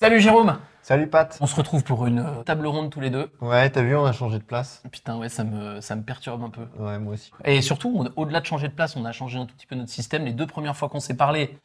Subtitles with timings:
[0.00, 1.36] Salut Jérôme Salut Pat.
[1.40, 3.30] On se retrouve pour une euh, table ronde tous les deux.
[3.40, 4.82] Ouais, t'as vu, on a changé de place.
[4.92, 6.66] Putain, ouais, ça me, ça me perturbe un peu.
[6.78, 7.32] Ouais, moi aussi.
[7.44, 9.74] Et surtout, on- au-delà de changer de place, on a changé un tout petit peu
[9.74, 10.24] notre système.
[10.24, 11.58] Les deux premières fois qu'on s'est parlé,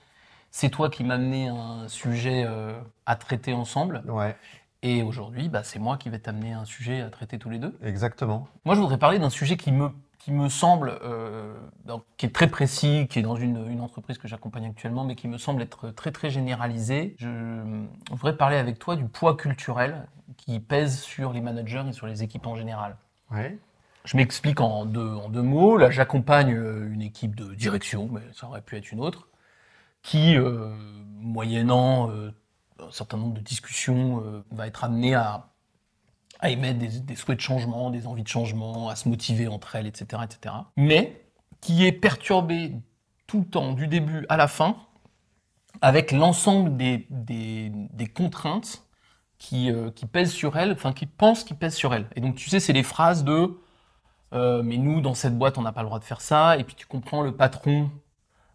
[0.49, 2.73] c'est toi qui m'as amené un sujet euh,
[3.05, 4.02] à traiter ensemble.
[4.07, 4.36] Ouais,
[4.82, 7.77] Et aujourd'hui, bah, c'est moi qui vais t'amener un sujet à traiter tous les deux.
[7.84, 8.48] exactement.
[8.66, 9.89] Moi, je voudrais parler d'un sujet qui me,
[10.23, 14.20] qui me semble, euh, donc, qui est très précis, qui est dans une, une entreprise
[14.20, 17.15] que j'accompagne actuellement, mais qui me semble être très très généralisé.
[17.17, 20.07] Je, je voudrais parler avec toi du poids culturel
[20.38, 22.98] qui pèse sur les managers et sur les équipes en général.
[23.31, 23.57] Ouais.
[24.05, 25.77] Je m'explique en deux, en deux mots.
[25.77, 29.27] Là, j'accompagne euh, une équipe de direction, mais ça aurait pu être une autre,
[30.03, 30.71] qui, euh,
[31.20, 32.31] moyennant euh,
[32.79, 35.51] un certain nombre de discussions, va être amenée à,
[36.41, 39.76] à émettre des, des souhaits de changement, des envies de changement, à se motiver entre
[39.76, 40.55] elles, etc., etc.
[40.76, 41.22] Mais
[41.62, 42.73] qui est perturbée
[43.27, 44.76] tout le temps, du début à la fin,
[45.82, 48.84] avec l'ensemble des, des, des contraintes
[49.38, 52.08] qui, euh, qui pèsent sur elle, enfin qui pensent qu'ils pèsent sur elle.
[52.16, 53.58] Et donc tu sais, c'est les phrases de
[54.34, 56.63] euh, mais nous dans cette boîte on n'a pas le droit de faire ça, et
[56.63, 57.90] puis tu comprends le patron,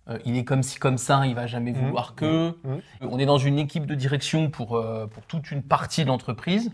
[0.08, 1.84] euh, il est comme ci comme ça, il va jamais Mhm.
[1.86, 2.55] vouloir que.
[2.64, 2.80] Mhm.
[3.03, 4.69] On est dans une équipe de direction pour,
[5.10, 6.70] pour toute une partie de l'entreprise.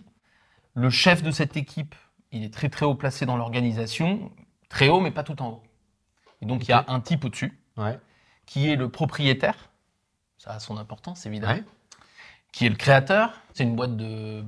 [0.74, 1.94] Le chef de cette équipe,
[2.30, 4.30] il est très très haut placé dans l'organisation,
[4.68, 5.62] très haut mais pas tout en haut.
[6.40, 7.98] Et donc il y a un type au-dessus Ouais.
[8.46, 9.70] qui est le propriétaire,
[10.38, 11.64] ça a son importance évidemment, Ouais.
[12.52, 14.42] qui est le créateur, c'est une boîte de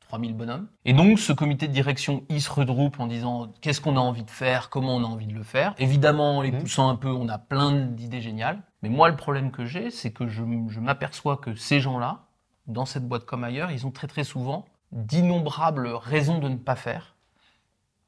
[0.00, 0.68] 3000 bonhommes.
[0.84, 4.24] Et donc ce comité de direction, il se regroupe en disant qu'est-ce qu'on a envie
[4.24, 5.74] de faire, comment on a envie de le faire.
[5.78, 6.60] Évidemment, en les Mhm.
[6.60, 8.62] poussant un peu, on a plein d'idées géniales.
[8.82, 10.42] Mais moi, le problème que j'ai, c'est que je
[10.80, 12.26] m'aperçois que ces gens-là,
[12.66, 16.76] dans cette boîte comme ailleurs, ils ont très très souvent d'innombrables raisons de ne pas
[16.76, 17.16] faire,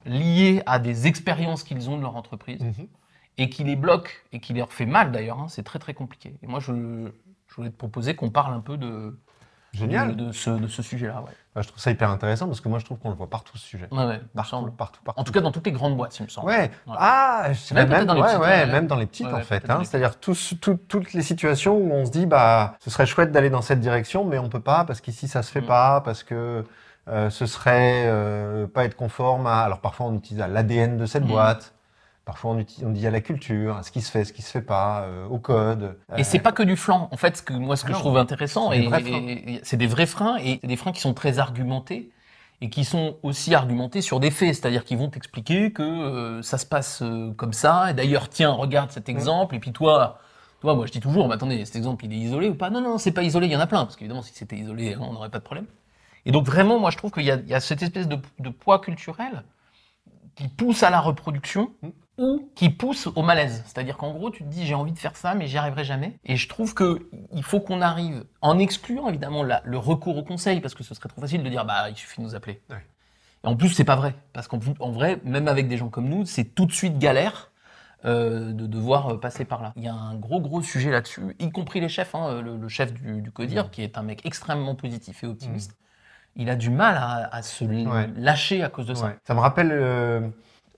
[0.05, 2.89] liées à des expériences qu'ils ont de leur entreprise Mhm.
[3.39, 6.37] et qui les bloque et qui leur fait mal d'ailleurs, hein, c'est très très compliqué.
[6.43, 6.73] Et moi, je,
[7.49, 9.19] je voulais te proposer qu'on parle un peu de,
[9.73, 10.17] Génial.
[10.17, 11.21] de, de ce, de ce sujet-là.
[11.23, 11.31] Ouais.
[11.55, 13.57] Bah, je trouve ça hyper intéressant parce que moi, je trouve qu'on le voit partout
[13.59, 13.89] ce sujet.
[13.91, 14.73] Ouais, ouais, Partout, semble.
[14.73, 15.21] partout, partout.
[15.21, 16.47] En tout cas, dans toutes les grandes boîtes, il me semble.
[16.49, 16.71] Ouais.
[16.97, 19.69] Ah, je Même même, dans les ouais, petites, ouais, même dans les petites en fait.
[19.71, 19.81] hein.
[19.85, 23.51] C'est-à-dire tous- tout- toutes les situations où on se dit, bah, ce serait chouette d'aller
[23.51, 25.67] dans cette direction, mais on peut pas parce qu'ici ça se fait Mm.
[25.67, 26.65] pas, parce que
[27.09, 29.61] euh, ce serait euh, pas être conforme à.
[29.63, 31.29] Alors parfois on utilise l'ADN de cette Mm.
[31.29, 31.75] boîte.
[32.31, 34.63] Parfois on, dit à la culture, à ce qui se fait, ce qui se fait
[34.63, 35.99] pas, euh, au code.
[36.17, 37.09] Et c'est pas que du flanc.
[37.11, 38.87] En fait, ce que, moi, ce que je trouve intéressant, C'est des
[39.89, 40.37] vrais freins.
[40.39, 42.13] et- des freins, qui sont très argumentés,
[42.61, 44.55] et qui sont aussi argumentés sur des faits.
[44.55, 48.53] C'est-à-dire qu'ils vont t'expliquer que euh, ça se passe euh, comme ça, et d'ailleurs, tiens,
[48.53, 50.21] regarde cet exemple, et puis toi,
[50.61, 52.71] toi, moi, je dis toujours, mais attendez, cet exemple, il est isolé ou pas?
[52.71, 54.95] Non, non, c'est pas isolé, il y en a plein, parce qu'évidemment, si c'était isolé,
[54.95, 55.67] hein, on n'aurait pas de problème.
[56.27, 58.19] Et donc, vraiment, moi, je trouve qu'il y, a- il y a cette espèce de,
[58.39, 59.43] de poids culturel
[60.37, 61.89] qui pousse à la reproduction Mm.
[62.19, 63.63] Ou qui pousse au malaise.
[63.67, 66.19] C'est-à-dire qu'en gros, tu te dis j'ai envie de faire ça, mais j'y arriverai jamais.
[66.25, 70.23] Et je trouve que il faut qu'on arrive, en excluant évidemment la- le recours au
[70.23, 72.61] conseil, parce que ce serait trop facile de dire bah il suffit de nous appeler.
[72.71, 72.85] Ouais.
[73.45, 76.09] Et en plus, c'est pas vrai, parce qu'en en vrai, même avec des gens comme
[76.09, 77.47] nous, c'est tout de suite galère.
[78.07, 79.75] euh, de devoir euh, passer par là.
[79.77, 82.15] Il y a un gros gros sujet là-dessus, y compris les chefs.
[82.15, 83.71] hein, le, le chef du, du CODIR, Mm.
[83.71, 85.77] qui est un mec extrêmement positif et optimiste,
[86.35, 88.09] il a du mal à, à se Ouais.
[88.17, 89.05] lâcher à cause de ça.
[89.09, 89.19] Ouais.
[89.27, 90.27] Ça me rappelle euh,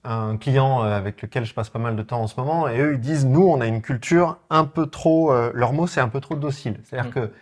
[0.05, 2.79] un client euh, avec lequel je passe pas mal de temps en ce moment, et
[2.81, 6.01] eux ils disent nous on a une culture un peu trop, euh, leur mot c'est
[6.01, 6.81] un peu trop docile.
[6.85, 7.15] C'est-à-dire Mm.
[7.15, 7.33] que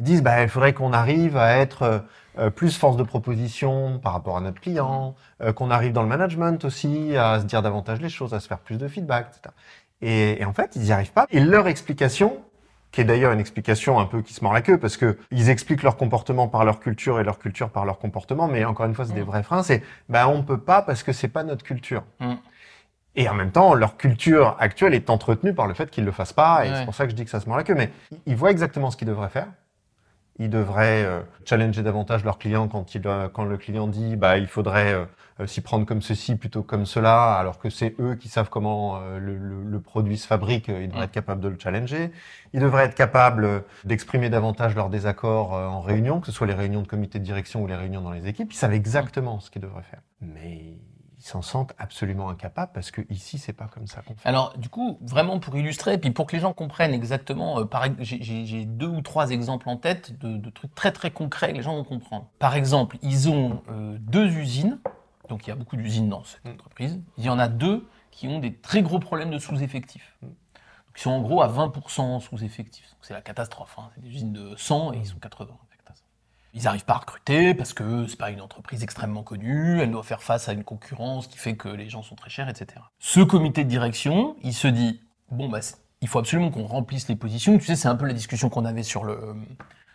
[0.00, 1.98] ils disent bah il faudrait qu'on arrive à être euh,
[2.38, 6.08] euh, plus force de proposition par rapport à notre client, euh, qu'on arrive dans le
[6.08, 9.54] management aussi à se dire davantage les choses, à se faire plus de feedback, etc.
[10.02, 11.26] Et, et en fait ils n'y arrivent pas.
[11.30, 12.43] Et leur explication
[12.94, 15.50] qui est d'ailleurs une explication un peu qui se mord la queue, parce que ils
[15.50, 18.94] expliquent leur comportement par leur culture et leur culture par leur comportement, mais encore une
[18.94, 19.26] fois, c'est des Mm.
[19.26, 22.04] vrais freins, c'est, bah, on peut pas parce que c'est pas notre culture.
[22.20, 22.34] Mm.
[23.16, 26.32] Et en même temps, leur culture actuelle est entretenue par le fait qu'ils le fassent
[26.32, 26.76] pas, et Ouais.
[26.78, 27.90] c'est pour ça que je dis que ça se mord la queue, mais
[28.26, 29.48] ils voient exactement ce qu'ils devraient faire.
[30.38, 34.36] Ils devraient euh, challenger davantage leurs clients quand, il, euh, quand le client dit bah,
[34.36, 35.04] il faudrait euh,
[35.40, 38.50] euh, s'y prendre comme ceci plutôt que comme cela, alors que c'est eux qui savent
[38.50, 41.56] comment euh, le, le- le produit se fabrique, euh, ils devraient être capables de le
[41.58, 42.10] challenger.
[42.52, 46.54] Ils devraient être capables d'exprimer davantage leurs désaccords euh, en réunion, que ce soit les
[46.54, 48.52] réunions de comité de direction ou les réunions dans les équipes.
[48.52, 50.00] Ils savent exactement ce qu'ils devraient faire.
[50.20, 50.78] Mais
[51.24, 54.28] ils s'en sentent absolument incapables parce que ici, c'est pas comme ça qu'on fait.
[54.28, 57.86] Alors, du coup, vraiment pour illustrer, puis pour que les gens comprennent exactement, euh, par
[57.98, 61.62] j'ai- deux ou trois exemples en tête de, de trucs très très concrets que les
[61.62, 62.26] gens vont comprendre.
[62.38, 64.78] Par exemple, ils ont euh, deux usines,
[65.30, 66.50] donc il y a beaucoup d'usines dans cette Mm.
[66.50, 67.00] entreprise.
[67.16, 70.16] Il y en a deux qui ont des très gros problèmes de sous-effectifs.
[70.20, 70.26] Mm.
[70.96, 72.94] Ils sont en gros à 20% sous-effectifs.
[73.00, 73.74] C'est la catastrophe.
[73.78, 73.88] hein.
[73.94, 75.54] C'est des usines de 100 et ils sont 80.
[76.54, 80.04] Ils n'arrivent pas à recruter parce que c'est pas une entreprise extrêmement connue, elle doit
[80.04, 82.80] faire face à une concurrence qui fait que les gens sont très chers, etc.
[83.00, 85.60] Ce comité de direction, il se dit bon bah
[86.00, 87.58] il faut absolument qu'on remplisse les positions.
[87.58, 89.34] Tu sais, c'est un peu la discussion qu'on avait sur le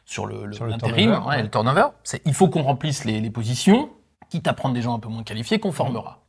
[0.05, 1.43] sur le, Sur le turnover, ouais.
[1.43, 1.85] le turnover.
[2.03, 3.89] C'est il faut qu'on remplisse les, les positions,
[4.29, 6.23] quitte à prendre des gens un peu moins qualifiés, qu'on formera.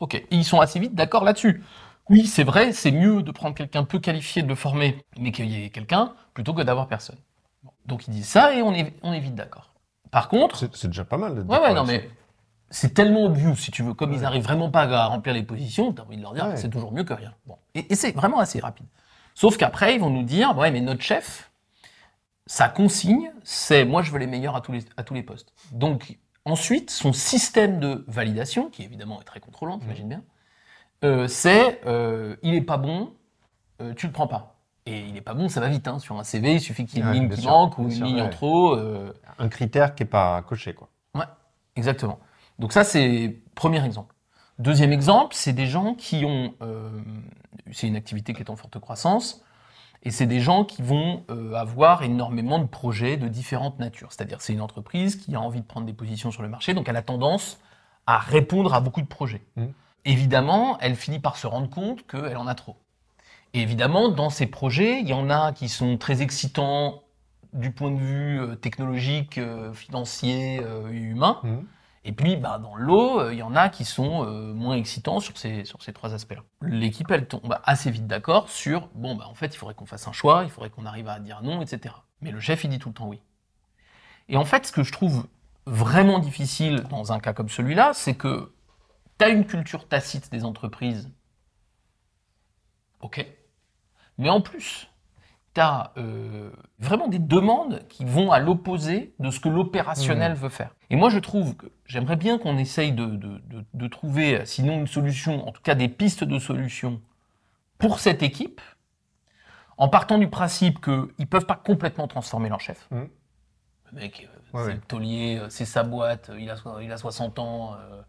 [0.00, 1.64] Ok, Et ils sont assez vite d'accord là-dessus.
[2.10, 5.46] Oui, c'est vrai, c'est mieux de prendre quelqu'un peu qualifié, de le former, mais qu'il
[5.46, 7.18] y ait quelqu'un, plutôt que d'avoir personne.
[7.88, 9.74] Donc ils disent ça et on est, on est vite d'accord.
[10.10, 11.34] Par contre, C'est déjà pas mal.
[11.34, 12.08] d'être Ouais, ouais, non, mais
[12.70, 13.94] c'est tellement obvious, si tu veux.
[13.94, 14.24] Comme ils Ouais.
[14.26, 16.56] arrivent vraiment pas à remplir les positions, t'as envie de leur dire Ouais.
[16.56, 17.34] c'est toujours mieux que rien.
[17.46, 17.56] Bon.
[17.74, 18.86] Et, et c'est vraiment assez rapide.
[19.34, 21.50] Sauf qu'après, ils vont nous dire ouais, mais notre chef,
[22.46, 25.52] sa consigne, c'est moi, je veux les meilleurs à tous les, à tous les postes.
[25.72, 30.22] Donc, ensuite, son système de validation, qui évidemment est très contrôlant, t'imagines bien,
[31.04, 33.12] euh, c'est euh, il est pas bon,
[33.80, 34.57] euh, tu le prends pas.
[34.90, 35.86] Et il est pas bon, ça va vite.
[35.86, 35.98] Hein.
[35.98, 37.82] Sur un CV, il suffit qu'il y ait une Ouais, ligne qui sûr, manque ou
[37.84, 38.74] une sûr, ligne en trop.
[38.74, 40.88] euh, Un critère qui est pas coché, quoi.
[41.14, 41.26] Ouais,
[41.76, 42.18] exactement.
[42.58, 44.14] Donc ça, c'est premier exemple.
[44.58, 46.54] Deuxième exemple, c'est des gens qui ont...
[46.62, 46.88] euh,
[47.70, 49.44] c'est une activité qui est en forte croissance,
[50.04, 54.10] et c'est des gens qui vont euh, avoir énormément de projets de différentes natures.
[54.12, 56.88] C'est-à-dire, c'est une entreprise qui a envie de prendre des positions sur le marché, donc
[56.88, 57.60] elle a tendance
[58.06, 59.42] à répondre à beaucoup de projets.
[59.56, 59.72] Mhm.
[60.06, 62.76] Évidemment, elle finit par se rendre compte qu'elle en a trop.
[63.54, 67.02] Et évidemment, dans ces projets, il y en a qui sont très excitants
[67.52, 71.40] du point de vue euh, technologique, euh, financier euh, et humain.
[71.42, 71.66] Mhm.
[72.04, 74.24] Et puis, bah, dans l'eau, il y en a qui sont
[74.54, 76.42] moins excitants sur ces, sur ces trois aspects-là.
[76.62, 80.08] L'équipe, elle tombe assez vite d'accord sur, bon, bah, en fait, il faudrait qu'on fasse
[80.08, 81.94] un choix, il faudrait qu'on arrive à dire non, etc.
[82.22, 83.20] Mais le chef, il dit tout le temps oui.
[84.28, 85.26] Et en fait, ce que je trouve
[85.66, 88.54] vraiment difficile dans un cas comme celui-là, c'est que
[89.18, 91.10] tu as une culture tacite des entreprises.
[93.00, 93.26] Ok.
[94.18, 94.88] Mais en plus,
[95.54, 95.92] tu as
[96.78, 100.74] vraiment des demandes qui vont à l'opposé de ce que l'opérationnel veut faire.
[100.90, 104.78] Et moi, je trouve que j'aimerais bien qu'on essaye de, de- de- de trouver, sinon
[104.78, 107.00] une solution, en tout cas des pistes de solutions
[107.78, 108.60] pour cette équipe,
[109.76, 112.88] en partant du principe qu'ils ne peuvent pas complètement transformer leur chef.
[112.90, 113.08] Mhm.
[113.92, 116.90] Le mec, euh, Ouais, c'est le taulier, euh, c'est sa boîte, euh, il a, il
[116.90, 118.02] a 60 ans, euh,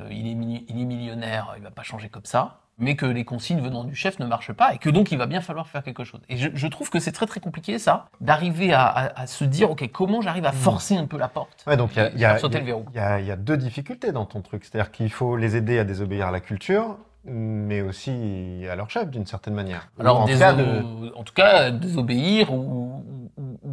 [0.00, 0.32] euh, il, est
[0.68, 2.61] il est millionnaire, il va pas changer comme ça.
[2.82, 5.26] Mais que les consignes venant du chef ne marchent pas et que donc il va
[5.26, 6.20] bien falloir faire quelque chose.
[6.28, 9.44] Et je, je trouve que c'est très très compliqué ça, d'arriver à, à- à se
[9.44, 11.64] dire ok comment j'arrive à forcer un peu la porte.
[11.66, 12.84] Ouais, donc il y y a- faire sauter le verrou.
[12.92, 14.64] il y a- il y a deux difficultés dans ton truc.
[14.64, 19.08] C'est-à-dire qu'il faut les aider à désobéir à la culture, mais aussi à leur chef
[19.10, 19.88] d'une certaine manière.
[20.00, 23.00] Alors en, déso- cas, de, en tout cas désobéir ou,
[23.38, 23.68] ou- ou-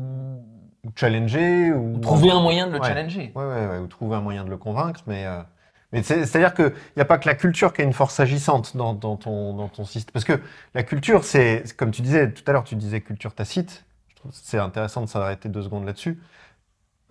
[0.86, 2.88] ou challenger ou ou trouver un moyen de le Ouais.
[2.88, 3.32] challenger.
[3.36, 5.42] Ouais, ouais, ouais, ou trouver un moyen de le convaincre, mais, euh,
[5.92, 8.76] mais c'est- c'est-à-dire qu'il n'y a pas que la culture qui a une force agissante
[8.78, 10.12] dans, dans ton, dans ton système.
[10.14, 10.40] Parce que
[10.74, 13.86] la culture, c'est, comme tu disais tout à l'heure, tu disais culture tacite.
[14.10, 16.20] Je trouve que c'est intéressant de s'arrêter deux secondes là-dessus.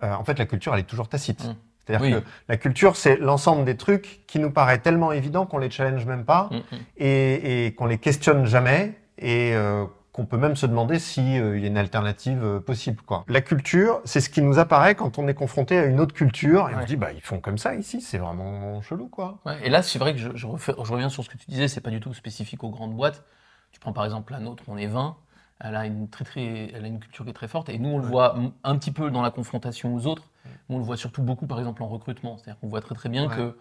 [0.03, 1.43] Euh, en fait, la culture, elle est toujours tacite.
[1.45, 1.55] Mm.
[1.85, 2.21] C'est-à-dire Oui.
[2.21, 6.05] que la culture, c'est l'ensemble des trucs qui nous paraît tellement évident qu'on les challenge
[6.05, 6.77] même pas Mm, mm.
[6.97, 11.37] et, et qu'on les questionne jamais et euh, qu'on peut même se demander s'il y
[11.37, 13.01] a une alternative euh, possible.
[13.03, 13.23] Quoi.
[13.27, 16.69] La culture, c'est ce qui nous apparaît quand on est confronté à une autre culture
[16.69, 19.39] et on se dit bah ils font comme ça ici, c'est vraiment chelou quoi.
[19.45, 21.45] Ouais, et là, c'est vrai que je, je refais- je reviens sur ce que tu
[21.47, 23.23] disais, c'est pas du tout spécifique aux grandes boîtes.
[23.71, 25.15] Tu prends par exemple la nôtre, on est 20,
[25.59, 27.89] elle a une, très, très, elle a une culture qui est très forte, et nous,
[27.89, 30.23] on le voit un petit peu dans la confrontation aux autres,
[30.69, 32.37] mais on le voit surtout beaucoup, par exemple, en recrutement.
[32.37, 33.57] C'est-à-dire qu'on voit très très bien que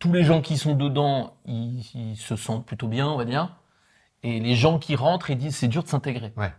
[0.00, 3.54] tous les gens qui sont dedans, ils, ils se sentent plutôt bien, on va dire,
[4.22, 6.32] et les gens qui rentrent, ils disent c'est dur de s'intégrer.
[6.36, 6.52] Ouais.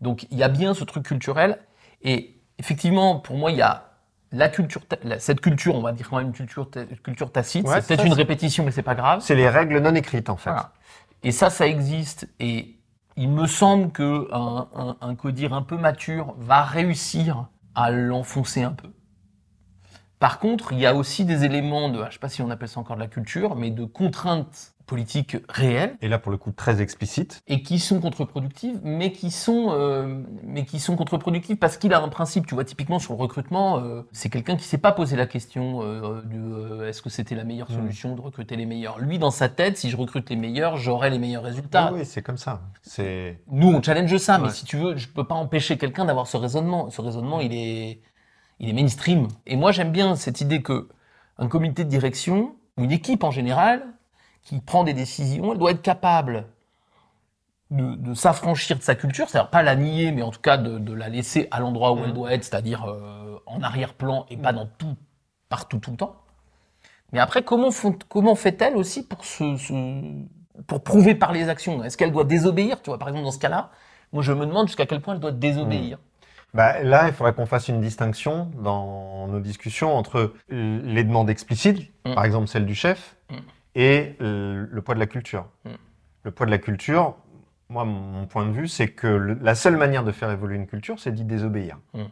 [0.00, 1.58] Donc il y a bien ce truc culturel,
[2.02, 3.86] et effectivement, pour moi, il y a
[4.32, 4.82] la culture,
[5.18, 8.06] cette culture, on va dire quand même une culture, ta- culture tacite, Ouais, c'est peut-être
[8.06, 9.20] une répétition, mais c'est pas grave.
[9.22, 10.50] C'est les règles non écrites en fait.
[10.50, 10.72] Voilà.
[11.22, 12.28] Et ça, ça existe.
[12.38, 12.76] Et
[13.16, 18.62] il me semble que un, un, un codir un peu mature va réussir à l'enfoncer
[18.62, 18.88] un peu.
[20.18, 22.50] Par contre, il y a aussi des éléments de, je ne sais pas si on
[22.50, 26.36] appelle ça encore de la culture, mais de contraintes politiques réelles Et là pour le
[26.36, 27.42] coup très explicite.
[27.46, 32.00] et qui sont contre-productives, mais qui sont, euh, mais qui sont contre-productives parce qu'il a
[32.02, 32.44] un principe.
[32.48, 35.80] Tu vois, typiquement sur le recrutement, euh, c'est quelqu'un qui s'est pas posé la question
[35.82, 37.74] euh, de est-ce que c'était la meilleure Mm.
[37.76, 38.98] solution de recruter les meilleurs?
[38.98, 41.92] Lui, dans sa tête, si je recrute les meilleurs, j'aurai les meilleurs résultats.
[41.92, 42.60] Oui, oui, c'est comme ça.
[42.82, 46.26] C'est Nous, on challenge ça, mais si tu veux, je peux pas empêcher quelqu'un d'avoir
[46.26, 46.90] ce raisonnement.
[46.90, 48.00] Ce raisonnement, il est,
[48.58, 49.28] il est mainstream.
[49.46, 50.88] Et moi, j'aime bien cette idée que
[51.38, 53.84] un comité de direction, ou une équipe en général,
[54.42, 56.46] qui prend des décisions, elle doit être capable
[57.70, 60.78] de, de s'affranchir de sa culture, c'est-à-dire pas la nier, mais en tout cas de,
[60.78, 64.52] de la laisser à l'endroit où elle doit être, c'est-à-dire euh, en arrière-plan et pas
[64.52, 64.96] dans tout,
[65.48, 66.16] partout, tout le temps.
[67.12, 70.24] Mais après, comment, font- comment fait-elle aussi pour se, se-
[70.66, 71.82] pour prouver par les actions?
[71.84, 72.82] Est-ce qu'elle doit désobéir?
[72.82, 73.70] Tu vois, par exemple, dans ce cas-là,
[74.12, 75.98] moi, je me demande jusqu'à quel point elle doit désobéir.
[76.54, 81.92] Bah, là, il faudrait qu'on fasse une distinction dans nos discussions entre les demandes explicites,
[82.12, 83.16] par exemple celle du chef.
[83.74, 85.46] Et le poids de la culture.
[85.64, 85.70] Mm.
[86.24, 87.14] Le poids de la culture,
[87.68, 90.66] moi, mon point de vue, c'est que le- la seule manière de faire évoluer une
[90.66, 91.78] culture, c'est d'y désobéir.
[91.94, 92.02] Mm.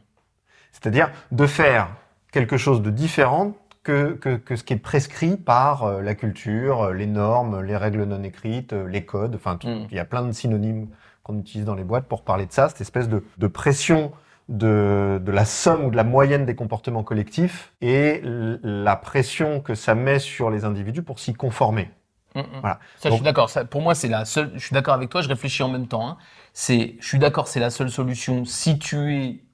[0.73, 1.89] C'est-à-dire de faire
[2.33, 6.83] quelque chose de différent que, que, que ce qui est prescrit par euh, la culture,
[6.83, 9.35] euh, les normes, les règles non écrites, euh, les codes.
[9.35, 9.87] Enfin, Mm.
[9.91, 10.89] il y a plein de synonymes
[11.23, 14.13] qu'on utilise dans les boîtes pour parler de ça, cette espèce de, de pression
[14.49, 19.75] de, de la somme ou de la moyenne des comportements collectifs et la pression que
[19.75, 21.91] ça met sur les individus pour s'y conformer.
[22.35, 22.45] Mm, mm.
[22.61, 22.79] Voilà.
[22.97, 23.51] Ça, je suis d'accord.
[23.71, 24.53] Pour moi, c'est la seule.
[24.55, 25.23] Je suis d'accord avec toi.
[25.23, 26.09] Je réfléchis en même temps.
[26.09, 26.17] hein.
[26.53, 27.49] C'est, je suis d'accord.
[27.49, 29.45] C'est la seule solution si tu es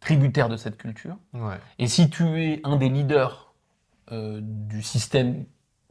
[0.00, 1.56] tributaire de cette culture Ouais.
[1.78, 3.52] et si tu es un des leaders
[4.12, 5.44] euh, du système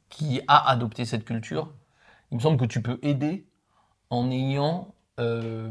[0.09, 1.71] qui a adopté cette culture.
[2.31, 3.45] Il me semble que tu peux aider
[4.09, 5.69] en ayant euh,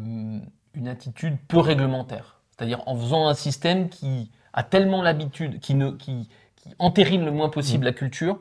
[0.74, 2.37] une attitude peu réglementaire.
[2.58, 7.30] C'est-à-dire en faisant un système qui a tellement l'habitude, qui, ne, qui, qui entérine le
[7.30, 8.38] moins possible la culture,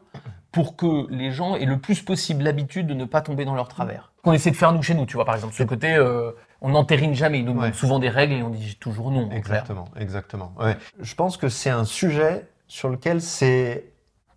[0.52, 3.68] pour que les gens aient le plus possible l'habitude de ne pas tomber dans leur
[3.68, 4.12] travers.
[4.24, 5.54] Qu'on essaie de faire nous chez nous, tu vois, par exemple.
[5.54, 6.32] Ce côté, euh,
[6.62, 7.40] on n'entérine jamais.
[7.40, 7.74] Ils nous Ouais.
[7.74, 9.30] souvent des règles et on dit toujours non.
[9.32, 10.54] Exactement, exactement.
[10.60, 10.76] Ouais.
[11.00, 13.86] Je pense que c'est un sujet sur lequel c'est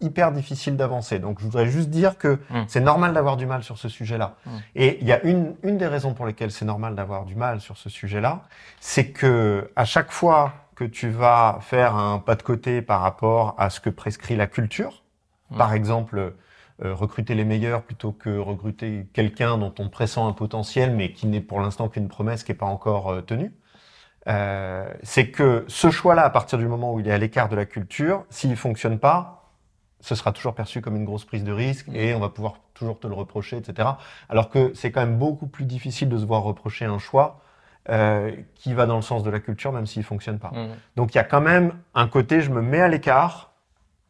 [0.00, 1.18] hyper difficile d'avancer.
[1.18, 2.64] Donc je voudrais juste dire que Mm.
[2.68, 4.36] c'est normal d'avoir du mal sur ce sujet-là.
[4.46, 4.50] Mm.
[4.76, 7.60] Et il y a une, une des raisons pour lesquelles c'est normal d'avoir du mal
[7.60, 8.42] sur ce sujet-là,
[8.80, 13.54] c'est que à chaque fois que tu vas faire un pas de côté par rapport
[13.58, 15.02] à ce que prescrit la culture,
[15.50, 15.56] Mm.
[15.58, 16.34] par exemple
[16.82, 21.26] euh, recruter les meilleurs plutôt que recruter quelqu'un dont on pressent un potentiel mais qui
[21.26, 23.52] n'est pour l'instant qu'une promesse qui n'est pas encore euh, tenue,
[24.28, 27.56] euh, c'est que ce choix-là, à partir du moment où il est à l'écart de
[27.56, 29.39] la culture, s'il fonctionne pas,
[30.00, 32.98] ce sera toujours perçu comme une grosse prise de risque et on va pouvoir toujours
[32.98, 33.88] te le reprocher, etc.
[34.28, 37.40] Alors que c'est quand même beaucoup plus difficile de se voir reprocher un choix
[37.88, 40.50] euh, qui va dans le sens de la culture, même s'il fonctionne pas.
[40.50, 40.68] Mm.
[40.96, 43.52] Donc il y a quand même un côté, je me mets à l'écart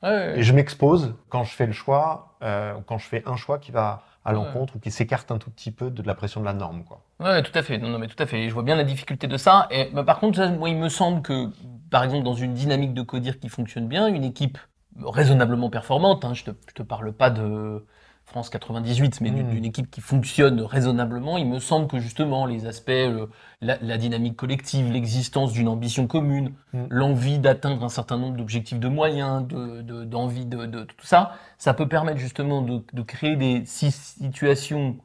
[0.02, 3.58] ouais, et je m'expose quand je fais le choix, euh, quand je fais un choix
[3.58, 4.36] qui va à Ouais.
[4.36, 7.00] l'encontre ou qui s'écarte un tout petit peu de la pression de la norme, quoi.
[7.20, 7.78] Ouais, tout à fait.
[7.78, 8.48] Non, non, mais tout à fait.
[8.50, 9.66] Je vois bien la difficulté de ça.
[9.70, 11.48] Et bah, par contre, ça, moi, il me semble que,
[11.90, 14.58] par exemple, dans une dynamique de codir qui fonctionne bien, une équipe
[15.04, 17.84] raisonnablement performante, hein, je te, je te parle pas de
[18.26, 19.50] France 98, mais d'une Mm.
[19.50, 23.28] d'une équipe qui fonctionne raisonnablement, il me semble que justement les aspects, le-
[23.60, 26.84] la, la dynamique collective, l'existence d'une ambition commune, Mm.
[26.90, 31.32] l'envie d'atteindre un certain nombre d'objectifs de moyens, de- de- d'envie de, de, tout ça,
[31.58, 34.96] ça peut permettre justement de, créer des si- situations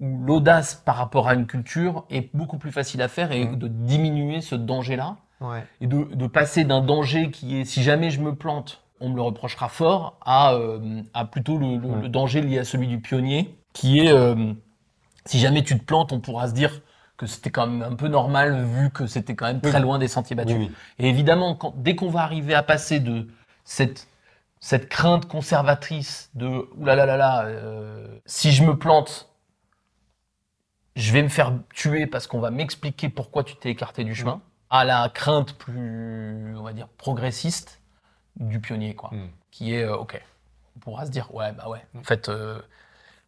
[0.00, 3.56] où l'audace par rapport à une culture est beaucoup plus facile à faire et Mm.
[3.58, 5.64] de diminuer ce danger-là Ouais.
[5.80, 9.16] et de, de passer d'un danger qui est si jamais je me plante, on me
[9.16, 13.00] le reprochera fort, à, euh, à plutôt le, le- le danger lié à celui du
[13.00, 14.54] pionnier, qui est euh,
[15.26, 16.80] si jamais tu te plantes, on pourra se dire
[17.16, 20.08] que c'était quand même un peu normal vu que c'était quand même très loin des
[20.08, 20.56] sentiers battus.
[20.56, 20.72] Oui, oui.
[20.98, 23.28] Et évidemment, quand, dès qu'on va arriver à passer de
[23.64, 24.08] cette,
[24.60, 29.28] cette crainte conservatrice de oulala là là là, euh, si je me plante,
[30.96, 34.40] je vais me faire tuer parce qu'on va m'expliquer pourquoi tu t'es écarté du chemin,
[34.70, 37.81] à la crainte plus, on va dire, progressiste
[38.36, 39.10] du pionnier, quoi.
[39.12, 39.28] Mm.
[39.50, 40.20] Qui est, euh, ok,
[40.76, 42.60] on pourra se dire, ouais, bah ouais, en fait, euh,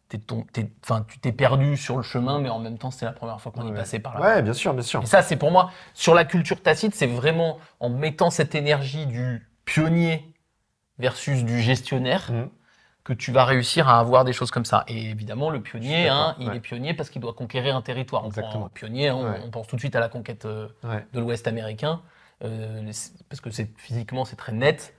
[0.09, 3.05] t'es ton- t'es- enfin, tu t'es perdu sur le chemin, mais en même temps, c'était
[3.05, 3.77] la première fois qu'on y Ouais.
[3.77, 4.21] passait par là.
[4.21, 5.01] Ouais, bien sûr, bien sûr.
[5.03, 9.05] Et ça, c'est pour moi, sur la culture tacite, c'est vraiment en mettant cette énergie
[9.05, 10.33] du pionnier
[10.99, 12.49] versus du gestionnaire Mm.
[13.03, 14.83] que tu vas réussir à avoir des choses comme ça.
[14.87, 18.23] Et évidemment, le pionnier, hein, il est pionnier parce qu'il doit conquérir un territoire.
[18.23, 18.69] On Exactement.
[18.69, 19.39] pionnier, hein, on, Ouais.
[19.45, 20.67] on pense tout de suite à la conquête euh,
[21.13, 22.01] de l'Ouest américain,
[22.43, 22.91] euh,
[23.29, 24.94] parce que c'est physiquement c'est très net.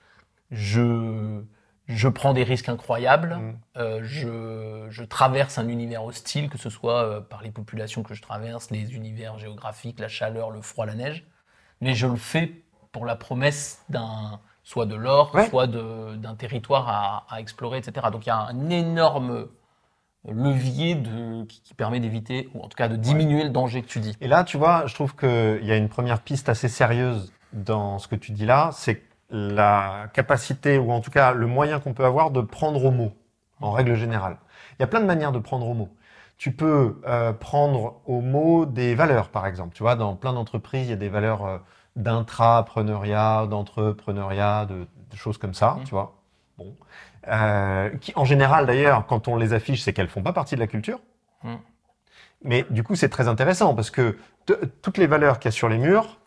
[0.51, 1.41] Je
[1.87, 3.35] je prends des risques incroyables.
[3.37, 3.59] Mm.
[3.77, 8.13] Euh, je, je traverse un univers hostile, que ce soit euh, par les populations que
[8.13, 11.25] je traverse, les univers géographiques, la chaleur, le froid, la neige.
[11.79, 12.61] Mais je le fais
[12.91, 15.47] pour la promesse d'un soit de l'or, Ouais.
[15.47, 18.07] soit d'un territoire à, à explorer, etc.
[18.11, 19.47] Donc il y a un énorme
[20.27, 23.87] levier de, qui, qui permet d'éviter, ou en tout cas de diminuer le danger que
[23.87, 24.17] tu dis.
[24.19, 27.97] Et là, tu vois, je trouve qu'il y a une première piste assez sérieuse dans
[27.97, 31.93] ce que tu dis là, c'est la capacité, ou en tout cas le moyen qu'on
[31.93, 33.11] peut avoir de prendre au mot,
[33.61, 34.37] en règle générale.
[34.77, 35.89] Il y a plein de manières de prendre au mot.
[36.37, 39.75] Tu peux euh, prendre au mot des valeurs, par exemple.
[39.75, 41.57] Tu vois, dans plein d'entreprises, il y a des valeurs euh,
[41.95, 45.83] d'intrapreneuriat, d'entrepreneuriat, de, de choses comme ça, Mhm.
[45.85, 46.13] tu vois.
[46.57, 46.75] Bon.
[47.27, 50.59] Euh, qui, en général, d'ailleurs, quand on les affiche, c'est qu'elles font pas partie de
[50.59, 50.99] la culture.
[51.43, 51.57] Mhm.
[52.43, 54.17] Mais du coup, c'est très intéressant parce que
[54.81, 56.19] toutes les valeurs qu'il y a sur les murs,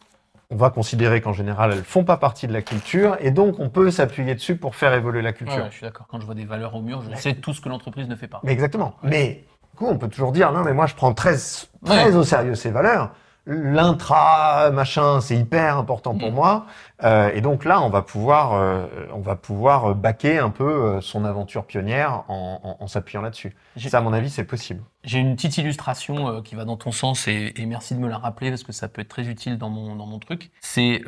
[0.51, 3.69] on va considérer qu'en général, elles font pas partie de la culture et donc on
[3.69, 5.57] peut s'appuyer dessus pour faire évoluer la culture.
[5.65, 6.07] Ouais, je suis d'accord.
[6.11, 8.27] Quand je vois des valeurs au mur, je sais tout ce que l'entreprise ne fait
[8.29, 8.41] pas.
[8.43, 8.95] Mais exactement.
[9.05, 11.37] Mais du coup, on peut toujours dire non, mais moi, je prends très,
[11.85, 12.15] très Ouais.
[12.17, 13.13] au sérieux ces valeurs.
[13.47, 16.35] L'intra machin, c'est hyper important pour Mm.
[16.35, 16.67] moi.
[17.05, 21.01] Euh, et donc là, on va pouvoir, euh, on va pouvoir baquer un peu euh,
[21.01, 23.55] son aventure pionnière en, en- en s'appuyant là-dessus.
[23.79, 24.83] Ça, à mon avis, c'est possible.
[25.05, 28.09] J'ai une petite illustration euh, qui va dans ton sens et, et merci de me
[28.09, 30.51] la rappeler parce que ça peut être très utile dans mon, dans mon truc.
[30.61, 31.03] C'est,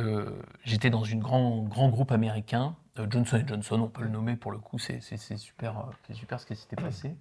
[0.64, 2.74] j'étais dans une grand, grand groupe américain,
[3.10, 5.00] Johnson Johnson, on peut le nommer pour le coup, c'est,
[5.36, 5.74] super,
[6.06, 7.14] c'est super ce qui s'était passé.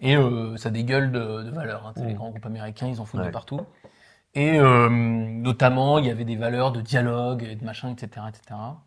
[0.00, 0.16] Et
[0.56, 1.86] ça dégueule de, de valeur.
[1.86, 2.16] Hein, Les Mm.
[2.16, 3.30] grands groupes américains, ils en foutent de Ouais.
[3.30, 3.60] partout.
[4.34, 8.82] Et euh, notamment, il y avait des valeurs de dialogue et de machin, etc., etc.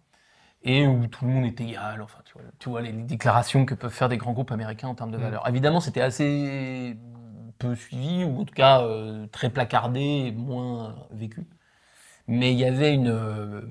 [0.64, 2.02] Et où tout le monde est égal.
[2.02, 4.88] Enfin, tu vois, tu vois les, les déclarations que peuvent faire des grands groupes américains
[4.88, 5.22] en termes de Mm.
[5.22, 5.48] valeurs.
[5.48, 6.98] Évidemment, c'était assez
[7.60, 11.46] peu suivi, ou en tout cas euh, très placardé, et moins vécu.
[12.28, 13.62] Mais il y avait une, euh,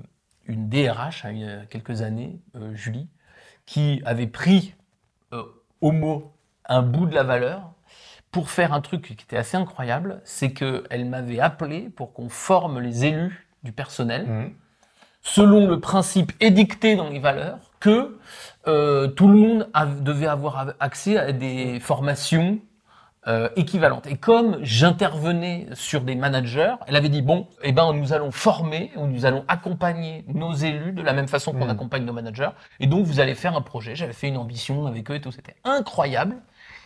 [0.47, 3.09] une DRH, il y a quelques années, euh, Julie,
[3.65, 4.75] qui avait pris
[5.81, 6.33] au mot
[6.65, 7.73] un bout de la valeur
[8.35, 12.81] pour faire un truc qui était assez incroyable, c'est qu'elle m'avait appelé pour qu'on forme
[12.81, 14.51] les élus du personnel Mhm.
[15.21, 18.17] selon le principe édicté dans les valeurs que
[18.67, 22.59] euh, tout le monde a- devait avoir accès à des formations
[23.27, 24.05] euh, équivalentes.
[24.05, 28.91] Et comme j'intervenais sur des managers, elle avait dit bon, eh ben nous allons former
[28.97, 31.69] ou nous allons accompagner nos élus de la même façon qu'on Mm.
[31.71, 32.49] accompagne nos managers.
[32.81, 33.95] Et donc vous allez faire un projet.
[33.95, 35.31] J'avais fait une ambition avec eux et tout.
[35.31, 36.35] C'était incroyable.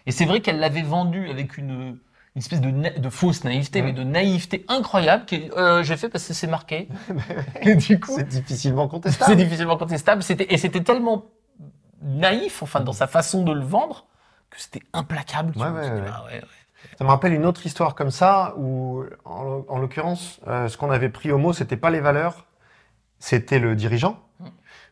[0.06, 1.98] Et c'est vrai qu'elle l'avait vendu avec une
[2.36, 5.26] une espèce de, na- de fausse naïveté, mais de naïveté incroyable.
[5.26, 6.88] Qui, euh, j'ai fait parce que c'est marqué.
[7.62, 9.36] et du coup, C'est difficilement c'est contestable.
[9.36, 10.22] difficilement contestable.
[10.24, 11.26] C'était, et c'était tellement
[12.02, 14.06] naïf, enfin, dans sa façon de le vendre,
[14.52, 15.54] que c'était implacable.
[15.54, 15.80] tu Ouais, vois.
[15.82, 16.08] ouais, Tu dis, ouais.
[16.14, 16.42] ah ouais, ouais.
[16.98, 20.78] Ça me rappelle une autre histoire comme ça où, en, l'oc- en l'occurrence, euh, ce
[20.78, 22.46] qu'on avait pris au mot, c'était pas les valeurs,
[23.20, 24.20] c'était le dirigeant.
[24.40, 24.46] Mm.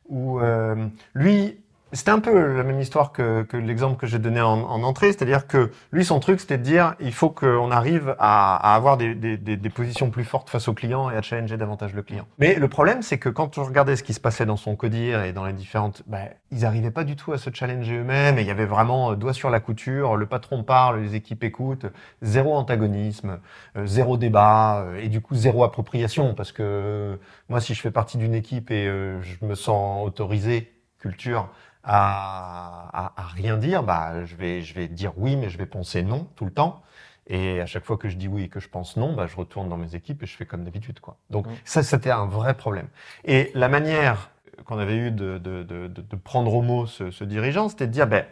[0.10, 1.60] Où euh, lui,
[1.98, 5.48] c'était un peu la même histoire que, l'exemple que j'ai donné en, en entrée, c'est-à-dire
[5.48, 10.10] que lui, son truc, c'était de dire, il faut qu'on arrive à, avoir des, positions
[10.10, 12.28] plus fortes face au client et à challenger davantage le client.
[12.40, 15.24] Mais le problème, c'est que quand on regardait ce qui se passait dans son codir
[15.24, 18.42] et dans les différentes, ben, ils n'arrivaient pas du tout à se challenger eux-mêmes et
[18.42, 21.88] il y avait vraiment euh, doigt sur la couture, le patron parle, les équipes écoutent,
[22.22, 23.40] zéro antagonisme,
[23.76, 27.92] euh, zéro débat euh, et du coup zéro appropriation parce que moi si je fais
[27.92, 31.50] partie d'une équipe et je me sens autorisé culture
[31.88, 35.66] à, à, à rien dire, bah je vais je vais dire oui mais je vais
[35.66, 36.84] penser non tout le temps.
[37.30, 39.36] Et à chaque fois que je dis oui et que je pense non, bah, je
[39.36, 41.02] retourne dans mes équipes et je fais comme d'habitude.
[41.02, 41.18] quoi.
[41.30, 42.88] Donc ça, c'était un vrai problème.
[43.26, 44.30] Et la manière
[44.64, 48.08] qu'on avait eu de, de, de, prendre au mot ce, ce dirigeant, c'était de dire,
[48.08, 48.26] ben,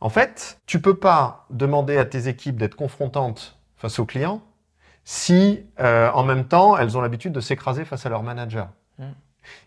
[0.00, 4.40] en fait, tu peux pas demander à tes équipes d'être confrontantes face aux clients
[5.08, 8.68] si, euh, en même temps, elles ont l'habitude de s'écraser face à leur manager.
[8.98, 9.04] Mm.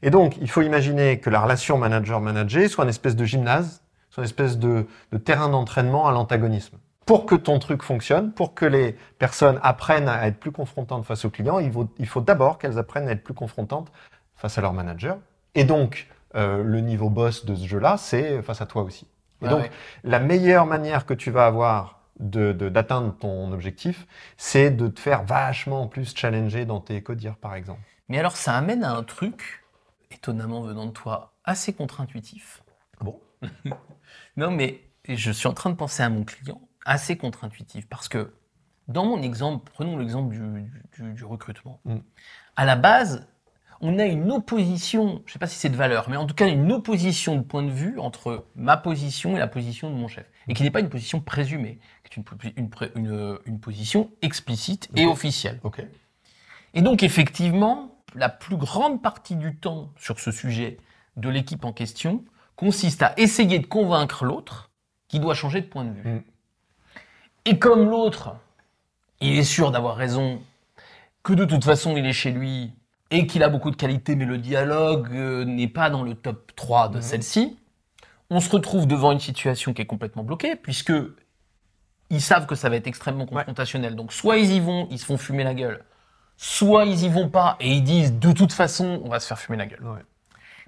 [0.01, 4.23] Et donc, il faut imaginer que la relation manager-manager soit une espèce de gymnase, soit
[4.23, 6.77] une espèce de, de terrain d'entraînement à l'antagonisme.
[7.05, 11.25] Pour que ton truc fonctionne, pour que les personnes apprennent à être plus confrontantes face
[11.25, 13.91] aux clients, il faut, il faut d'abord qu'elles apprennent à être plus confrontantes
[14.35, 15.17] face à leur manager.
[15.55, 19.07] Et donc, euh, le niveau boss de ce jeu-là, c'est face à toi aussi.
[19.41, 19.71] Et Ouais, donc, ouais.
[20.03, 24.05] la meilleure manière que tu vas avoir de- de- d'atteindre ton objectif,
[24.37, 27.79] c'est de te faire vachement plus challenger dans tes codires, par exemple.
[28.09, 29.58] Mais alors, ça amène à un truc,
[30.19, 32.63] étonnamment venant de toi, assez contre-intuitif.
[33.01, 33.19] Bon.
[34.37, 38.33] Non, mais je suis en train de penser à mon client, assez contre-intuitif, parce que
[38.87, 41.79] dans mon exemple, prenons l'exemple du, du- du recrutement.
[41.85, 41.97] Mm.
[42.55, 43.27] À la base,
[43.81, 46.33] on a une opposition, je ne sais pas si c'est de valeur, mais en tout
[46.35, 50.07] cas une opposition de point de vue entre ma position et la position de mon
[50.07, 50.25] chef.
[50.47, 52.25] Et qui n'est pas une position présumée, qui est une,
[52.57, 55.59] une une- une position explicite et officielle.
[56.73, 60.77] Et donc, effectivement, la plus grande partie du temps sur ce sujet
[61.17, 62.23] de l'équipe en question
[62.55, 64.71] consiste à essayer de convaincre l'autre
[65.07, 66.09] qui doit changer de point de vue.
[66.09, 66.23] Mm.
[67.45, 68.35] Et comme l'autre,
[69.21, 70.41] il est sûr d'avoir raison,
[71.23, 72.73] que de toute façon il est chez lui
[73.11, 76.51] et qu'il a beaucoup de qualités, mais le dialogue euh, n'est pas dans le top
[76.55, 77.01] 3 de Mhm.
[77.01, 77.57] celle-ci,
[78.29, 80.93] on se retrouve devant une situation qui est complètement bloquée, puisque
[82.11, 83.95] ils savent que ça va être extrêmement confrontationnel.
[83.95, 85.83] Donc soit ils y vont, ils se font fumer la gueule,
[86.41, 89.37] soit ils y vont pas et ils disent de toute façon on va se faire
[89.37, 89.83] fumer la gueule.
[89.83, 89.99] Ouais.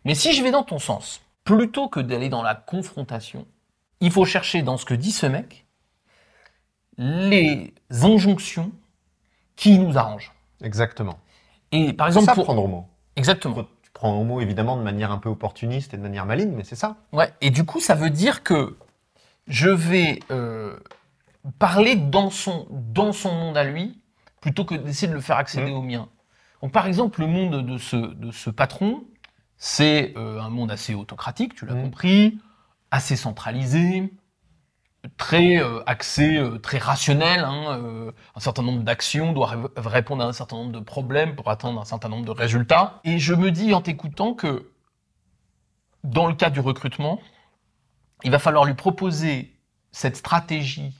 [0.03, 3.47] Mais si je vais dans ton sens, plutôt que d'aller dans la confrontation,
[4.01, 5.65] il faut chercher dans ce que dit ce mec
[6.97, 8.73] les injonctions
[9.55, 10.33] qui nous arrangent.
[10.61, 11.17] Exactement.
[11.71, 12.43] Et par exemple, ça, pour...
[12.43, 12.85] prendre au mot.
[13.15, 13.63] exactement.
[13.81, 16.65] Tu prends au mot, évidemment, de manière un peu opportuniste et de manière maligne, mais
[16.65, 16.97] c'est ça.
[17.13, 17.31] Ouais.
[17.39, 18.77] Et du coup, ça veut dire que
[19.47, 20.77] je vais euh,
[21.59, 24.00] parler dans son, dans son monde à lui,
[24.41, 25.77] plutôt que d'essayer de le faire accéder Mhm.
[25.77, 26.09] au mien.
[26.61, 29.03] Donc, par exemple, le monde de ce, de ce patron,
[29.57, 31.83] c'est euh, un monde assez autocratique, tu l'as Mhm.
[31.83, 32.39] compris,
[32.91, 34.11] assez centralisé,
[35.17, 37.43] très euh, axé, euh, très rationnel.
[37.43, 41.49] Hein, un certain nombre d'actions doivent ré- répondre à un certain nombre de problèmes pour
[41.49, 42.99] atteindre un certain nombre de résultats.
[43.03, 44.69] Et je me dis en t'écoutant que
[46.03, 47.19] dans le cas du recrutement,
[48.23, 49.55] il va falloir lui proposer
[49.91, 50.93] cette stratégie,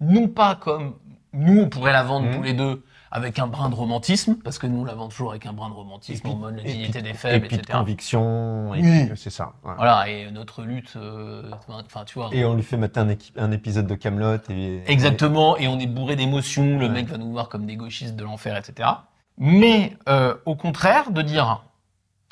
[0.00, 0.94] non pas comme
[1.32, 2.36] nous on pourrait la vendre Mhm.
[2.36, 5.32] tous les deux avec un brin de romantisme, parce que nous on la vend toujours
[5.32, 7.56] avec un brin de romantisme, en mode la et puis- dignité des et faibles, puis
[7.58, 7.78] de etc.
[7.78, 9.06] conviction, et Oui.
[9.08, 9.52] puis, c'est ça.
[9.64, 9.72] ouais.
[9.76, 12.30] Voilà, et notre lutte, euh, enfin tu vois.
[12.32, 16.16] Et on lui fait matin un, épisode de Camelot et Exactement, et on est bourré
[16.16, 16.92] d'émotions, le Ouais.
[16.92, 18.88] mec va nous voir comme des gauchistes de l'enfer, etc.
[19.36, 21.62] Mais euh, au contraire, de dire,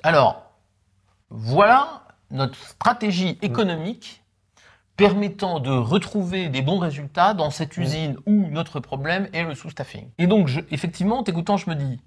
[0.03, 0.43] alors,
[1.29, 4.20] voilà notre stratégie économique
[5.09, 10.07] permettant de retrouver des bons résultats dans cette usine où notre problème est le sous-staffing.
[10.19, 11.99] Et donc, je, effectivement, en t'écoutant, je me dis,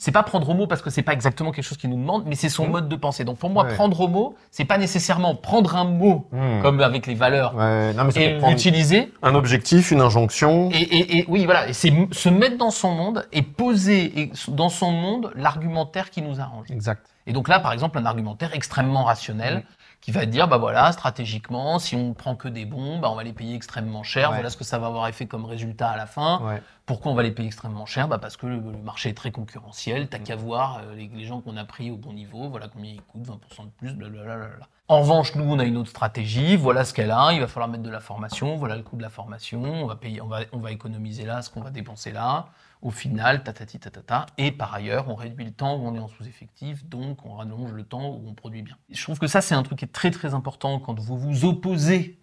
[0.00, 2.22] c'est pas prendre au mot parce que c'est pas exactement quelque chose qu'il nous demande,
[2.24, 3.24] mais c'est son mode de pensée.
[3.24, 3.74] Donc pour moi, Ouais.
[3.74, 6.62] prendre au mot, c'est pas nécessairement prendre un mot Hmm.
[6.62, 10.70] comme avec les valeurs Ouais, non, mais ça et l'utiliser un objectif, une injonction.
[10.70, 14.68] et, et, et oui, voilà, c'est se mettre dans son monde et poser et- dans
[14.68, 16.70] son monde l'argumentaire qui nous arrange.
[16.70, 17.04] Exact.
[17.26, 19.62] Et donc là, par exemple, un argumentaire extrêmement rationnel Mm.
[20.00, 23.24] Qui va dire, bah voilà, stratégiquement, si on prend que des bons, bah on va
[23.24, 24.30] les payer extrêmement cher.
[24.30, 24.36] Ouais.
[24.36, 26.40] Voilà ce que ça va avoir effet comme résultat à la fin.
[26.42, 26.62] Ouais.
[26.86, 28.08] Pourquoi on va les payer extrêmement cher?
[28.08, 30.08] Bah Parce que le, le marché est très concurrentiel.
[30.08, 32.48] T'as qu'à voir euh, les, les gens qu'on a pris au bon niveau.
[32.48, 34.48] Voilà combien ils coûtent, 20% de plus, blablabla.
[34.86, 36.56] En revanche, nous, on a une autre stratégie.
[36.56, 37.32] Voilà ce qu'elle a.
[37.32, 38.56] Il va falloir mettre de la formation.
[38.56, 39.62] Voilà le coût de la formation.
[39.62, 42.46] On va payer, on va, on va économiser là ce qu'on va dépenser là.
[42.80, 44.26] Au final, tatati tatata.
[44.38, 47.72] Et par ailleurs, on réduit le temps où on est en sous-effectif, donc on rallonge
[47.72, 48.76] le temps où on produit bien.
[48.88, 51.44] Je trouve que ça, c'est un truc qui est très très important quand vous vous
[51.44, 52.18] opposez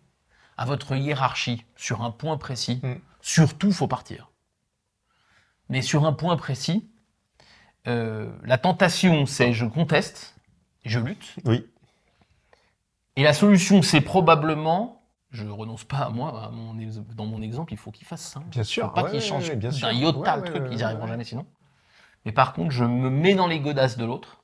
[0.58, 2.80] à votre hiérarchie sur un point précis.
[2.84, 2.94] Mm.
[3.22, 4.32] Surtout, faut partir.
[5.70, 6.88] Mais sur un point précis,
[7.88, 10.36] euh, la tentation, c'est je conteste,
[10.86, 11.36] je lutte.
[11.46, 11.66] Oui.
[13.16, 15.05] Et la solution, c'est probablement,
[15.36, 18.30] je renonce pas à moi, à mon ex- dans mon exemple, il faut qu'ils fassent
[18.34, 18.42] ça.
[18.50, 18.88] Bien sûr.
[18.88, 19.88] faut pas ouais, qu'ils changent ouais, bien sûr.
[19.88, 21.46] d'un iota Ouais, le truc, ils n'y arriveront jamais sinon.
[22.26, 24.44] Mais par contre, je me mets dans les godasses de l'autre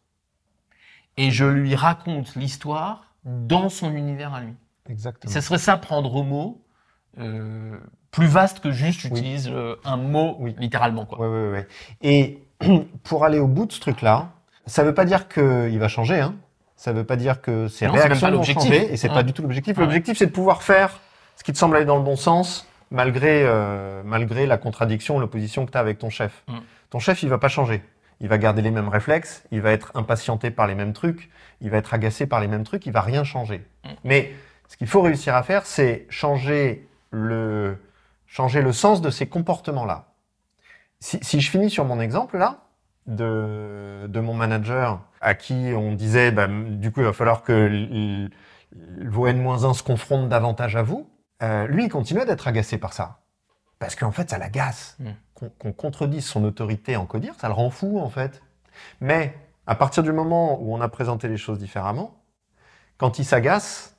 [1.17, 4.53] et je lui raconte l'histoire dans son univers à lui.
[4.87, 5.31] Et Exactement.
[5.31, 6.61] ça serait ça prendre au mot,
[7.19, 7.79] euh,
[8.11, 9.09] plus vaste que juste Oui.
[9.09, 10.55] j'utilise euh, un mot Oui.
[10.59, 11.05] littéralement.
[11.05, 11.19] Quoi.
[11.19, 11.67] Ouais, ouais, ouais.
[12.01, 12.43] Et
[13.03, 14.29] pour aller au bout de ce truc-là,
[14.65, 16.35] ça veut pas dire qu'il va changer, hein.
[16.81, 19.13] Ça veut pas dire que ses Non, réactions pas vont changer, et c'est Ouais.
[19.13, 19.77] pas du tout l'objectif.
[19.77, 20.99] L'objectif, c'est de pouvoir faire
[21.35, 25.67] ce qui te semble aller dans le bon sens, malgré, euh, malgré la contradiction, l'opposition
[25.67, 26.41] que tu as avec ton chef.
[26.47, 26.57] Mm.
[26.89, 27.83] Ton chef, il va pas changer.
[28.19, 31.29] Il va garder les mêmes réflexes, il va être impatienté par les mêmes trucs,
[31.61, 33.63] il va être agacé par les mêmes trucs, il va rien changer.
[33.85, 33.89] Mm.
[34.03, 34.31] Mais
[34.67, 37.77] ce qu'il faut réussir à faire, c'est changer le,
[38.25, 40.05] changer le sens de ces comportements-là.
[40.99, 42.57] Si, si je finis sur mon exemple là,
[43.07, 48.29] de, de mon manager à qui on disait, bah, du coup, il va falloir que
[49.03, 51.09] vos N-1 se confrontent davantage à vous,
[51.43, 53.19] euh, lui, il continuait d'être agacé par ça.
[53.79, 54.95] Parce qu'en fait, ça l'agace.
[54.99, 55.09] Mm.
[55.33, 58.41] Qu'on qu'on contredise son autorité en codir, ça le rend fou, en fait.
[58.99, 59.35] Mais
[59.65, 62.23] à partir du moment où on a présenté les choses différemment,
[62.97, 63.97] quand il s'agace,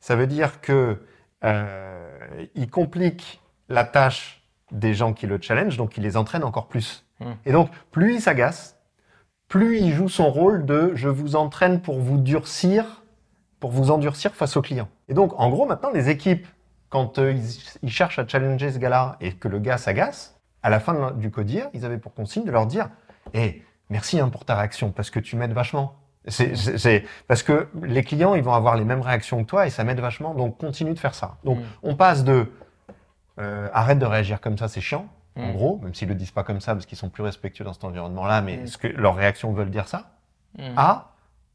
[0.00, 1.02] ça veut dire que
[1.44, 6.68] euh, il complique la tâche des gens qui le challenge, donc il les entraîne encore
[6.68, 7.04] plus.
[7.20, 7.24] Mm.
[7.46, 8.78] Et donc, plus il s'agace,
[9.48, 13.02] plus il joue son rôle de je vous entraîne pour vous durcir,
[13.60, 14.88] pour vous endurcir face aux clients.
[15.08, 16.46] Et donc, en gros, maintenant, les équipes,
[16.90, 20.70] quand euh, ils, ils cherchent à challenger ce gars-là et que le gars s'agace, à
[20.70, 22.88] la fin du codir, ils avaient pour consigne de leur dire
[23.34, 25.94] Eh, merci hein, pour ta réaction, parce que tu m'aides vachement.
[26.26, 29.82] C'est, parce que les clients, ils vont avoir les mêmes réactions que toi et ça
[29.84, 31.38] m'aide vachement, donc continue de faire ça.
[31.44, 31.62] Donc, Mm.
[31.84, 32.52] on passe de
[33.40, 35.06] euh, arrête de réagir comme ça, c'est chiant,
[35.38, 35.52] en Mm.
[35.52, 37.84] gros, même s'ils le disent pas comme ça parce qu'ils sont plus respectueux dans cet
[37.84, 38.66] environnement-là, mais Mm.
[38.66, 40.10] ce que leurs réactions veulent dire ça.
[40.58, 40.62] Mm.
[40.76, 41.12] Ah,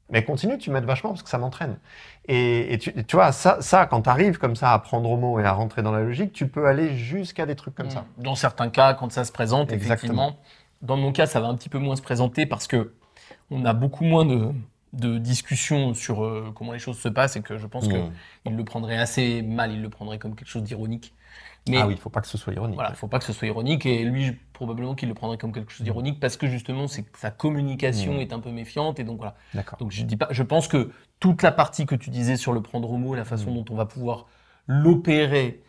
[0.09, 1.77] mais continue, tu m'aides vachement parce que ça m'entraîne.
[2.27, 5.17] Et, et tu, tu vois, ça, ça quand tu arrives comme ça à prendre au
[5.17, 8.05] mot et à rentrer dans la logique, tu peux aller jusqu'à des trucs comme ça.
[8.17, 8.23] Mm.
[8.23, 10.27] Dans certains cas, quand ça se présente, Exactement.
[10.27, 10.35] effectivement.
[10.81, 12.93] Dans mon cas, ça va un petit peu moins se présenter parce que
[13.51, 14.49] on a beaucoup moins de,
[14.93, 18.11] de discussions sur euh, comment les choses se passent et que je pense Mm.
[18.45, 21.13] qu'il le prendrait assez mal, il le prendrait comme quelque chose d'ironique.
[21.69, 22.75] Mais Ah oui, il faut pas que ce soit ironique.
[22.75, 25.53] voilà, il faut pas que ce soit ironique et lui, probablement qu'il le prendrait comme
[25.53, 28.19] quelque chose d'ironique parce que justement, c'est sa communication Mm.
[28.19, 29.35] est un peu méfiante et donc voilà.
[29.53, 29.79] D'accord.
[29.79, 32.61] Donc je dis pas, je pense que toute la partie que tu disais sur le
[32.61, 33.55] prendre au mot, la façon Mm.
[33.55, 34.25] dont on va pouvoir
[34.67, 35.61] l'opérer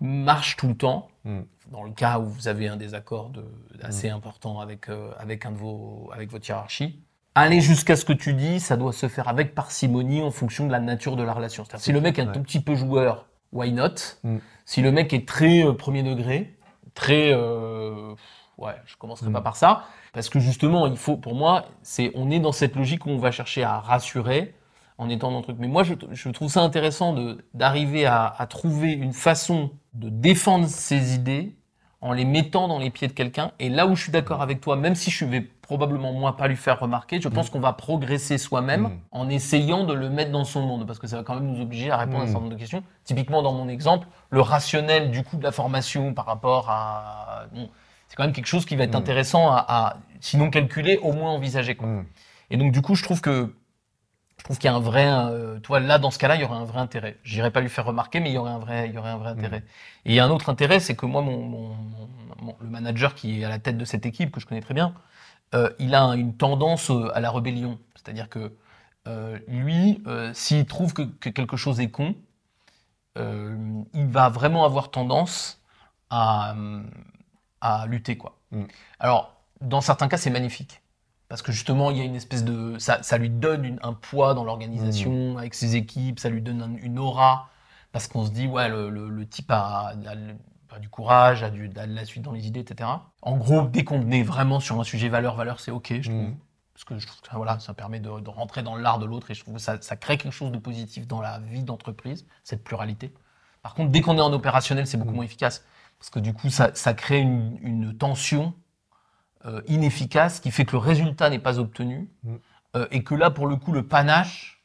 [0.00, 1.08] marche tout le temps.
[1.24, 1.40] Mm.
[1.72, 3.44] Dans le cas où vous avez un désaccord de,
[3.82, 7.00] assez important avec euh, avec un de vos avec votre hiérarchie,
[7.34, 10.72] aller jusqu'à ce que tu dis, ça doit se faire avec parcimonie en fonction de
[10.72, 11.64] la nature de la relation.
[11.64, 12.32] C'est-à-dire si le mec est un Ouais.
[12.32, 13.94] tout petit peu joueur, why not?
[14.24, 14.38] Mm.
[14.70, 16.56] Si le mec est très euh, premier degré,
[16.94, 18.14] très euh,
[18.56, 19.32] ouais, je commencerai Mm.
[19.32, 22.76] pas par ça parce que justement, il faut pour moi, c'est on est dans cette
[22.76, 24.54] logique où on va chercher à rassurer
[24.96, 25.56] en étant dans le truc.
[25.58, 30.08] Mais moi, je, je trouve ça intéressant de d'arriver à, à trouver une façon de
[30.08, 31.56] défendre ses idées
[32.00, 33.50] en les mettant dans les pieds de quelqu'un.
[33.58, 36.48] Et là où je suis d'accord avec toi, même si je vais probablement moi pas
[36.48, 38.98] lui faire remarquer, je pense qu'on va progresser soi-même Mm.
[39.12, 41.60] en essayant de le mettre dans son monde, parce que ça va quand même nous
[41.62, 42.26] obliger à répondre à un Mm.
[42.28, 42.82] certain nombre de questions.
[43.04, 47.44] Typiquement dans mon exemple, le rationnel du coût de la formation par rapport à...
[47.54, 47.68] Bon,
[48.08, 49.02] c'est quand même quelque chose qui va être Mm.
[49.02, 51.76] intéressant à, à, sinon calculer, au moins envisager.
[51.76, 51.86] Quoi.
[51.86, 52.06] Mm.
[52.50, 53.54] Et donc du coup, je trouve que
[54.38, 56.40] je trouve qu'il y a un vrai, euh, tu vois, là dans ce cas-là, il
[56.40, 57.18] y aurait un vrai intérêt.
[57.22, 59.18] J'irais pas lui faire remarquer, mais il y aurait un vrai, il y aurait un
[59.18, 59.62] vrai intérêt.
[60.06, 62.08] Et il y a un autre intérêt, c'est que moi, mon, mon- mon-
[62.42, 64.72] mon- le manager qui est à la tête de cette équipe que je connais très
[64.72, 64.94] bien,
[65.54, 67.78] euh, il a une tendance euh, à la rébellion.
[67.96, 68.52] C'est-à-dire que
[69.08, 72.14] euh, lui, euh, s'il trouve que, que quelque chose est con,
[73.16, 75.60] il va vraiment avoir tendance
[76.08, 76.54] à,
[77.60, 78.36] à lutter, quoi.
[78.50, 78.62] Mm.
[78.98, 80.80] Alors, dans certains cas, c'est magnifique.
[81.28, 82.78] Parce que justement, il y a une espèce de.
[82.78, 86.62] Ça, ça lui donne une- un poids dans l'organisation, avec ses équipes, ça lui donne
[86.62, 87.48] un- une aura.
[87.92, 90.14] Parce qu'on se dit, ouais, le, le- le type a, a
[90.78, 92.88] du courage, du, a de la suite dans les idées, etc.
[93.22, 96.22] En gros, dès qu'on est vraiment sur un sujet valeur-valeur, c'est OK, je trouve.
[96.28, 96.36] Mm.
[96.74, 99.04] Parce que je trouve que ça, voilà, ça permet de, de rentrer dans l'art de
[99.06, 101.62] l'autre et je trouve que ça, ça crée quelque chose de positif dans la vie
[101.62, 103.12] d'entreprise, cette pluralité.
[103.62, 105.16] Par contre, dès qu'on est en opérationnel, c'est beaucoup Mm.
[105.16, 105.64] moins efficace.
[105.98, 108.54] Parce que du coup, ça, ça crée une, une tension
[109.46, 112.36] euh, inefficace qui fait que le résultat n'est pas obtenu Mm.
[112.76, 114.62] euh, et que là, pour le coup, le panache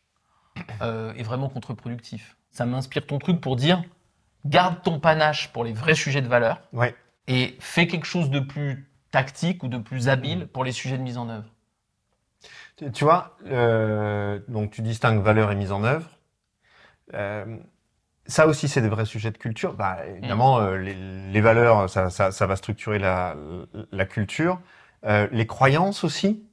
[0.81, 2.37] euh, est vraiment contre-productif.
[2.51, 3.83] Ça m'inspire ton truc pour dire
[4.45, 6.95] garde ton panache pour les vrais sujets de valeur Ouais.
[7.27, 11.03] et fais quelque chose de plus tactique ou de plus habile pour les sujets de
[11.03, 11.45] mise en œuvre.
[12.77, 16.09] Tu, tu vois, euh, donc tu distingues valeur et mise en œuvre.
[17.13, 17.57] Euh,
[18.27, 19.73] ça aussi, c'est des vrais sujets de culture.
[19.73, 23.35] Bah, évidemment, euh, les, les valeurs, ça, ça, ça va structurer la,
[23.91, 24.59] la culture.
[25.31, 26.43] Les croyances aussi.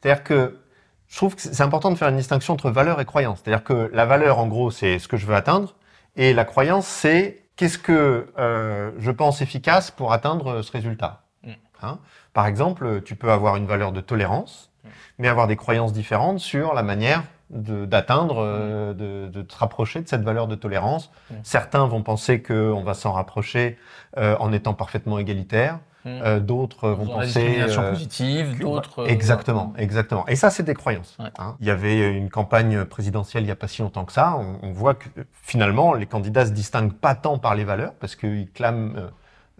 [0.00, 0.60] C'est-à-dire que
[1.08, 3.40] je trouve que c'est important de faire une distinction entre valeur et croyance.
[3.42, 5.74] C'est-à-dire que la valeur, en gros, c'est ce que je veux atteindre,
[6.16, 11.22] et la croyance, c'est qu'est-ce que euh, je pense efficace pour atteindre ce résultat.
[11.42, 11.52] Mm.
[11.82, 11.98] Hein?
[12.32, 14.88] Par exemple, tu peux avoir une valeur de tolérance, Mm.
[15.18, 20.08] mais avoir des croyances différentes sur la manière d'atteindre, euh, de, de te rapprocher de
[20.08, 21.10] cette valeur de tolérance.
[21.30, 21.34] Mm.
[21.44, 23.78] Certains vont penser qu'on va s'en rapprocher
[24.16, 25.78] euh, en étant parfaitement égalitaire.
[26.06, 26.20] Mm.
[26.22, 29.00] Euh, D'autres vont penser euh, positive, d'autres.
[29.00, 30.26] euh, Exactement, exactement.
[30.28, 31.16] Et ça, c'est des croyances.
[31.18, 31.26] Ouais.
[31.38, 31.56] hein.
[31.60, 34.36] Il y avait une campagne présidentielle il n'y a pas si longtemps que ça.
[34.38, 35.08] On, on voit que
[35.42, 38.94] finalement, les candidats se distinguent pas tant par les valeurs, parce qu'ils clament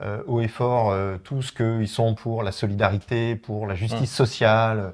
[0.00, 4.92] euh, haut et fort tout ce qu'ils sont pour la solidarité, pour la justice sociale,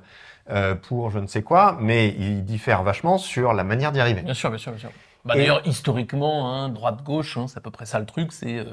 [0.50, 4.22] euh, pour je ne sais quoi, mais ils diffèrent vachement sur la manière d'y arriver.
[4.22, 4.90] Bien sûr, bien sûr, bien sûr.
[5.24, 8.32] Bah, D'ailleurs, historiquement, hein, droite-gauche, hein, c'est à peu près ça le truc.
[8.32, 8.64] C'est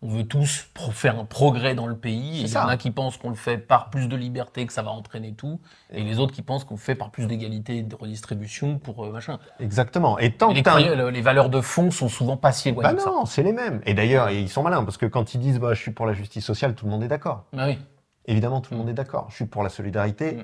[0.00, 2.40] on veut tous faire un progrès dans le pays.
[2.40, 4.72] Et Il y en a qui pensent qu'on le fait par plus de liberté, que
[4.72, 7.78] ça va entraîner tout, et les autres qui pensent qu'on le fait par plus d'égalité
[7.78, 9.40] et de redistribution pour euh, machin.
[9.58, 10.16] Exactement.
[10.20, 12.94] Et tant Et que les, les valeurs de fond sont souvent pas si éloignées Bah
[12.96, 13.10] que ça.
[13.10, 13.80] non, c'est les mêmes.
[13.86, 16.12] Et d'ailleurs, ils sont malins, parce que quand ils disent bah, je suis pour la
[16.12, 17.46] justice sociale, tout le monde est d'accord.
[17.52, 17.78] Bah oui.
[18.26, 18.80] Évidemment, tout le Mm.
[18.80, 19.26] monde est d'accord.
[19.30, 20.32] Je suis pour la solidarité.
[20.34, 20.42] Mm.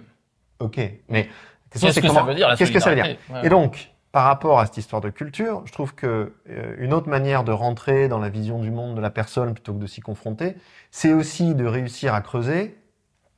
[0.60, 0.80] Ok.
[1.08, 1.28] Mais
[1.70, 3.40] Qu'est-ce que comment- ça veut dire Qu'est-ce que ça veut dire Ouais.
[3.46, 7.08] Et donc, par rapport à cette histoire de culture, je trouve que euh, une autre
[7.08, 10.00] manière de rentrer dans la vision du monde de la personne plutôt que de s'y
[10.00, 10.54] confronter,
[10.92, 12.78] c'est aussi de réussir à creuser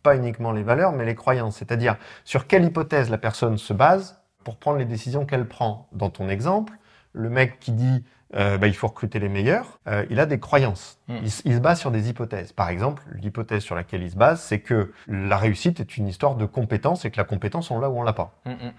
[0.02, 1.56] pas uniquement les valeurs, mais les croyances.
[1.56, 5.88] C'est-à-dire sur quelle hypothèse la personne se base pour prendre les décisions qu'elle prend.
[5.92, 6.74] Dans ton exemple,
[7.14, 10.38] le mec qui dit euh, bah, il faut recruter les meilleurs, euh, il a des
[10.38, 10.98] croyances.
[11.08, 11.16] Mm.
[11.22, 12.52] Il, se base sur des hypothèses.
[12.52, 16.34] Par exemple, l'hypothèse sur laquelle il se base, c'est que la réussite est une histoire
[16.34, 18.34] de compétence et que la compétence, on l'a ou on l'a pas.
[18.44, 18.72] Mm, mm.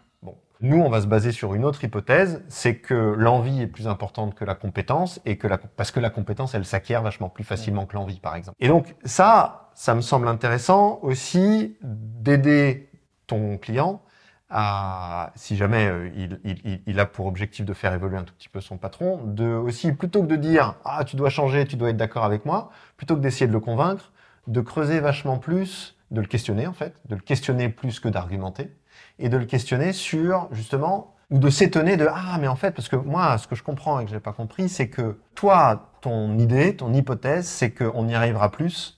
[0.61, 4.33] Nous, on va se baser sur une autre hypothèse, c'est que l'envie est plus importante
[4.33, 7.95] que la compétence, et que parce que la compétence, elle s'acquiert vachement plus facilement que
[7.95, 8.57] l'envie, par exemple.
[8.59, 12.89] Et donc, ça, ça me semble intéressant aussi d'aider
[13.27, 14.01] ton client
[14.49, 18.49] à, si jamais euh, il- il a pour objectif de faire évoluer un tout petit
[18.49, 21.89] peu son patron, de aussi, plutôt que de dire, ah, tu dois changer, tu dois
[21.89, 24.11] être d'accord avec moi, plutôt que d'essayer de le convaincre,
[24.47, 28.71] de creuser vachement plus, de le questionner, en fait, de le questionner plus que d'argumenter
[29.19, 32.87] et de le questionner sur justement ou de s'étonner de ah mais en fait parce
[32.89, 36.37] que moi ce que je comprends et que j'ai pas compris c'est que toi ton
[36.37, 38.95] idée ton hypothèse c'est qu'on y arrivera plus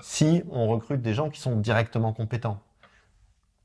[0.00, 2.58] si on recrute des gens qui sont directement compétents.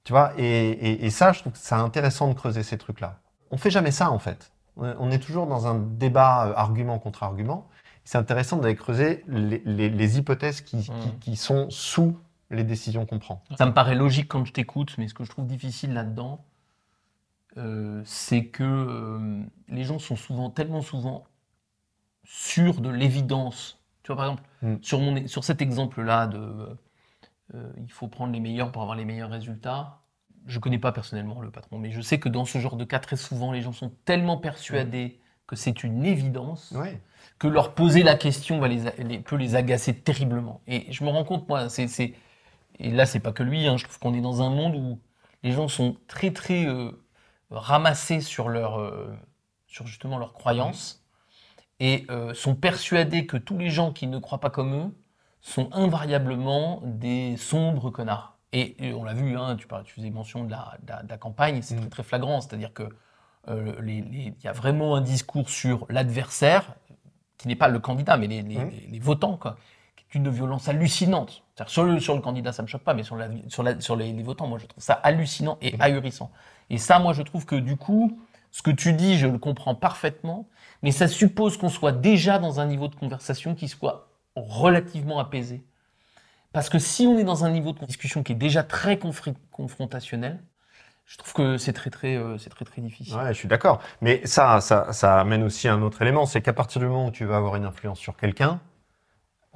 [0.04, 3.00] Tu vois et, et, et ça je trouve que c'est intéressant de creuser ces trucs
[3.02, 3.17] là
[3.50, 4.52] on fait jamais ça en fait.
[4.76, 7.67] On est toujours dans un débat euh, argument contre argument.
[8.04, 11.19] C'est intéressant d'aller creuser les, les- les hypothèses qui, qui- Mm.
[11.19, 12.15] qui sont sous
[12.49, 15.29] les décisions qu'on prend Ça me paraît logique quand je t'écoute, mais ce que je
[15.29, 16.43] trouve difficile là-dedans,
[17.57, 21.25] euh, c'est que euh, les gens sont souvent, tellement souvent,
[22.23, 23.79] sûrs de l'évidence.
[24.03, 24.75] Tu vois, par exemple, Mm.
[24.81, 26.39] sur, mon, sur cet exemple-là de
[27.53, 29.99] euh, il faut prendre les meilleurs pour avoir les meilleurs résultats,
[30.47, 32.99] je connais pas personnellement le patron, mais je sais que dans ce genre de cas,
[32.99, 36.99] très souvent, les gens sont tellement persuadés que c'est une évidence Ouais.
[37.39, 40.62] que leur poser la question va les, les- peut les agacer terriblement.
[40.67, 42.13] Et je me rends compte, moi, c'est-
[42.79, 44.99] et là, c'est pas que lui, hein, je trouve qu'on est dans un monde où
[45.43, 46.91] les gens sont très, très euh,
[47.51, 49.15] ramassés sur leur, euh,
[49.67, 51.03] sur justement leurs croyances
[51.79, 54.91] et euh, sont persuadés que tous les gens qui ne croient pas comme eux
[55.41, 58.37] sont invariablement des sombres connards.
[58.53, 61.03] Et, et on l'a vu, hein, tu, parlais- tu faisais mention de la, de la-
[61.03, 61.81] de la campagne, c'est Mm.
[61.81, 62.89] très, très flagrant, c'est-à-dire que
[63.49, 66.75] il y a vraiment un discours sur l'adversaire,
[67.37, 68.69] qui n'est pas le candidat, mais les, les- Mm.
[68.69, 69.57] les- les votants, quoi,
[70.12, 71.43] qui est une violence hallucinante.
[71.65, 73.96] Sur le, sur le candidat, ça me choque pas, mais sur, la, sur, la- sur
[73.96, 75.82] les, les votants, moi, je trouve ça hallucinant et Mm.
[75.82, 76.32] ahurissant.
[76.70, 78.20] Et ça, moi, je trouve que du coup,
[78.52, 80.48] ce que tu dis, je le comprends parfaitement,
[80.84, 85.63] mais ça suppose qu'on soit déjà dans un niveau de conversation qui soit relativement apaisé.
[86.54, 88.98] Parce que si on est dans un niveau de discussion qui est déjà très
[89.52, 90.39] confrontationnel,
[91.06, 93.15] je trouve que c'est très très euh, c'est très très difficile.
[93.15, 93.82] Ouais, je suis d'accord.
[94.02, 97.12] Mais ça, ça, ça amène aussi un autre élément, c'est qu'à partir du moment où
[97.12, 98.60] tu vas avoir une influence sur quelqu'un,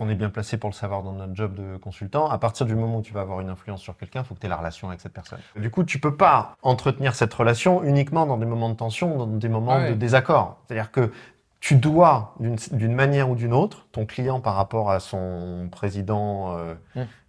[0.02, 2.28] on est bien placé pour le savoir dans notre job de consultant.
[2.28, 4.40] À partir du moment où tu vas avoir une influence sur quelqu'un, il faut que
[4.40, 5.38] tu aies la relation avec cette personne.
[5.56, 9.28] Du coup, tu peux pas entretenir cette relation uniquement dans des moments de tension, dans
[9.28, 9.92] des moments Ouais.
[9.92, 10.58] de désaccord.
[10.66, 11.12] C'est-à-dire que
[11.60, 12.34] tu dois,
[12.72, 16.74] d'une manière ou d'une autre, ton client par rapport à son président euh,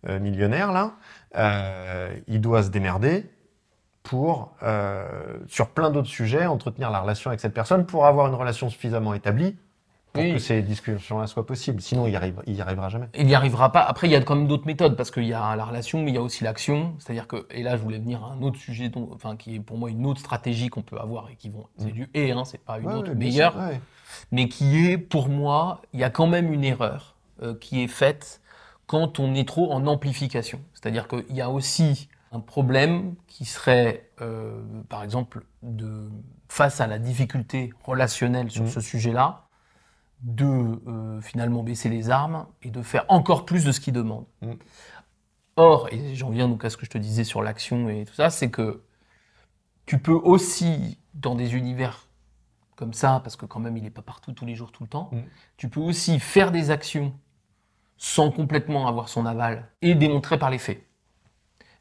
[0.09, 0.93] euh, millionnaire, là,
[1.37, 3.31] euh, il doit se démerder
[4.03, 4.55] pour,
[5.47, 9.15] sur plein d'autres sujets, entretenir la relation avec cette personne pour avoir une relation suffisamment
[9.15, 9.57] établie
[10.13, 10.33] pour Oui.
[10.35, 11.81] que ces discussions-là soient possibles.
[11.81, 13.07] Sinon, il n'y arrive, il y arrivera jamais.
[13.19, 13.81] Il n'y arrivera pas.
[13.81, 16.11] Après, il y a quand même d'autres méthodes parce qu'il y a la relation, mais
[16.11, 16.95] il y a aussi l'action.
[16.99, 19.61] C'est-à-dire que, et là, je voulais venir à un autre sujet, dont, enfin, qui est
[19.61, 21.93] pour moi une autre stratégie qu'on peut avoir et qui vont, c'est Mm.
[21.93, 23.81] du et, hein, c'est pas une Ouais, autre ouais, meilleure, ouais.
[24.33, 27.89] mais qui est pour moi, il y a quand même une erreur euh, qui est
[27.89, 28.41] faite
[28.87, 30.61] quand on est trop en amplification.
[30.75, 36.11] C'est-à-dire qu'il y a aussi un problème qui serait, euh, par exemple, de
[36.49, 38.69] face à la difficulté relationnelle sur Mhm.
[38.69, 39.45] ce sujet-là,
[40.23, 40.45] de
[40.87, 44.27] euh, finalement baisser les armes et de faire encore plus de ce qu'ils demandent.
[44.43, 44.57] Mhm.
[45.57, 48.15] Or, et j'en viens donc à ce que je te disais sur l'action et tout
[48.15, 48.83] ça, c'est que
[49.85, 52.07] tu peux aussi, dans des univers
[52.77, 54.89] comme ça, parce que quand même il n'est pas partout tous les jours, tout le
[54.89, 55.25] temps, Mhm.
[55.57, 57.13] tu peux aussi faire des actions
[57.99, 60.85] sans complètement avoir son aval et démontrer par les faits.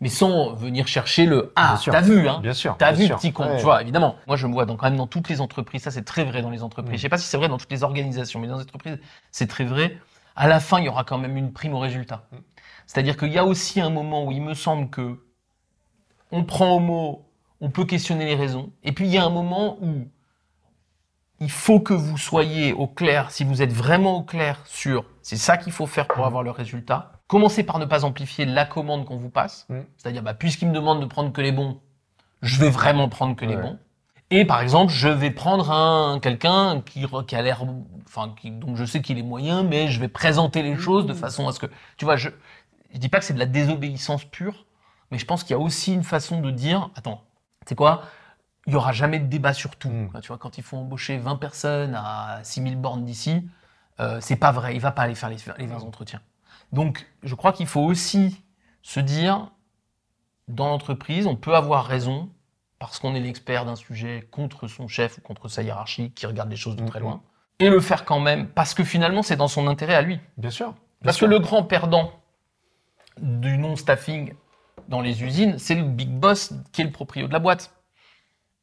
[0.01, 2.75] Mais sans venir chercher le Ah, t'as vu, hein Bien sûr.
[2.77, 3.17] T'as vu, sûr.
[3.17, 3.45] petit con.
[3.45, 3.57] Ouais.
[3.57, 4.15] Tu vois, évidemment.
[4.25, 5.83] Moi, je me vois dans, quand même dans toutes les entreprises.
[5.83, 6.93] Ça, c'est très vrai dans les entreprises.
[6.93, 6.97] Mm.
[6.97, 8.97] Je sais pas si c'est vrai dans toutes les organisations, mais dans les entreprises,
[9.31, 9.97] c'est très vrai.
[10.35, 12.27] À la fin, il y aura quand même une prime au résultat.
[12.31, 12.37] Mm.
[12.87, 15.19] C'est-à-dire qu'il y a aussi un moment où il me semble que
[16.31, 17.25] on prend au mot,
[17.59, 18.71] on peut questionner les raisons.
[18.83, 20.07] Et puis, il y a un moment où
[21.41, 25.37] il faut que vous soyez au clair, si vous êtes vraiment au clair sur c'est
[25.37, 27.13] ça qu'il faut faire pour avoir le résultat.
[27.27, 29.65] Commencez par ne pas amplifier la commande qu'on vous passe.
[29.69, 29.79] Mm.
[29.97, 31.79] C'est-à-dire, bah, puisqu'il me demande de prendre que les bons,
[32.43, 33.79] je vais vraiment prendre que les bons.
[34.29, 37.65] Et par exemple, je vais prendre un quelqu'un qui, a l'air,
[38.05, 41.13] enfin, qui, dont je sais qu'il est moyen, mais je vais présenter les choses de
[41.13, 41.65] façon à ce que,
[41.97, 42.29] tu vois, je,
[42.93, 44.65] je dis pas que c'est de la désobéissance pure,
[45.09, 47.23] mais je pense qu'il y a aussi une façon de dire, attends,
[47.65, 48.03] tu sais quoi,
[48.67, 49.89] il y aura jamais de débat sur tout.
[49.89, 50.19] Mm.
[50.21, 53.47] Tu vois, quand il faut embaucher 20 personnes à 6000 bornes d'ici,
[53.99, 56.21] euh, c'est pas vrai, il va pas aller faire les, les 20 entretiens.
[56.71, 58.43] Donc, je crois qu'il faut aussi
[58.81, 59.51] se dire,
[60.47, 62.29] dans l'entreprise, on peut avoir raison
[62.79, 66.49] parce qu'on est l'expert d'un sujet contre son chef ou contre sa hiérarchie qui regarde
[66.49, 67.05] les choses de très Mhm.
[67.05, 67.21] loin,
[67.59, 70.19] et le faire quand même parce que finalement c'est dans son intérêt à lui.
[70.37, 70.67] Bien sûr.
[70.71, 71.27] Bien Parce sûr.
[71.27, 72.11] que le grand perdant
[73.21, 74.33] du non-staffing
[74.87, 77.71] dans les usines, c'est le big boss qui est le proprio de la boîte.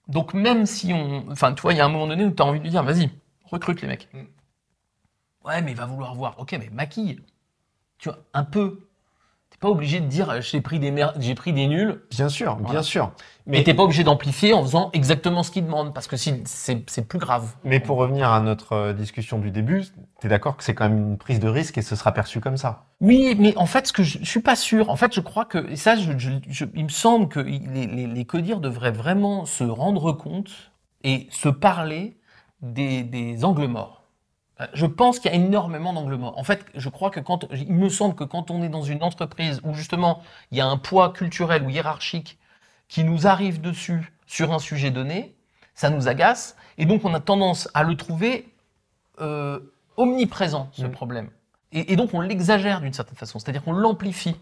[0.08, 1.30] Donc même si on...
[1.30, 2.70] Enfin, tu vois, il y a un moment donné où tu as envie de lui
[2.70, 3.10] dire, vas-y,
[3.44, 4.08] recrute les mecs.
[4.12, 4.24] Mm.
[5.44, 6.38] Ouais, mais il va vouloir voir.
[6.38, 7.20] Ok, mais maquille.
[7.98, 8.87] Tu vois, un peu.
[9.58, 12.00] T'es pas obligé de dire, euh, j'ai pris des mer- j'ai pris des nuls.
[12.10, 13.10] Bien sûr, bien sûr.
[13.48, 16.88] Mais t'es pas obligé d'amplifier en faisant exactement ce qu'il demande, parce que si, c'est
[16.88, 17.54] c'est plus grave.
[17.64, 19.82] Mais pour revenir à notre euh, discussion du début,
[20.20, 22.40] tu es d'accord que c'est quand même une prise de risque et ce sera perçu
[22.40, 22.84] comme ça?
[23.00, 24.90] Oui, mais en fait, ce que je, je suis pas sûr.
[24.90, 27.58] En fait, je crois que et ça, je, je- je- il me semble que les,
[27.86, 30.70] les, les codires devraient vraiment se rendre compte
[31.02, 32.16] et se parler
[32.62, 33.97] des, des angles morts.
[34.74, 36.36] Je pense qu'il y a énormément d'angles morts.
[36.36, 39.02] En fait, je crois que quand il me semble que quand on est dans une
[39.04, 42.38] entreprise où justement il y a un poids culturel ou hiérarchique
[42.88, 45.36] qui nous arrive dessus sur un sujet donné,
[45.74, 48.52] ça nous agace et donc on a tendance à le trouver
[49.20, 49.60] euh,
[49.96, 50.90] omniprésent ce Mm.
[50.90, 51.30] problème.
[51.72, 54.36] Et, et donc on l'exagère d'une certaine façon, c'est-à-dire qu'on l'amplifie.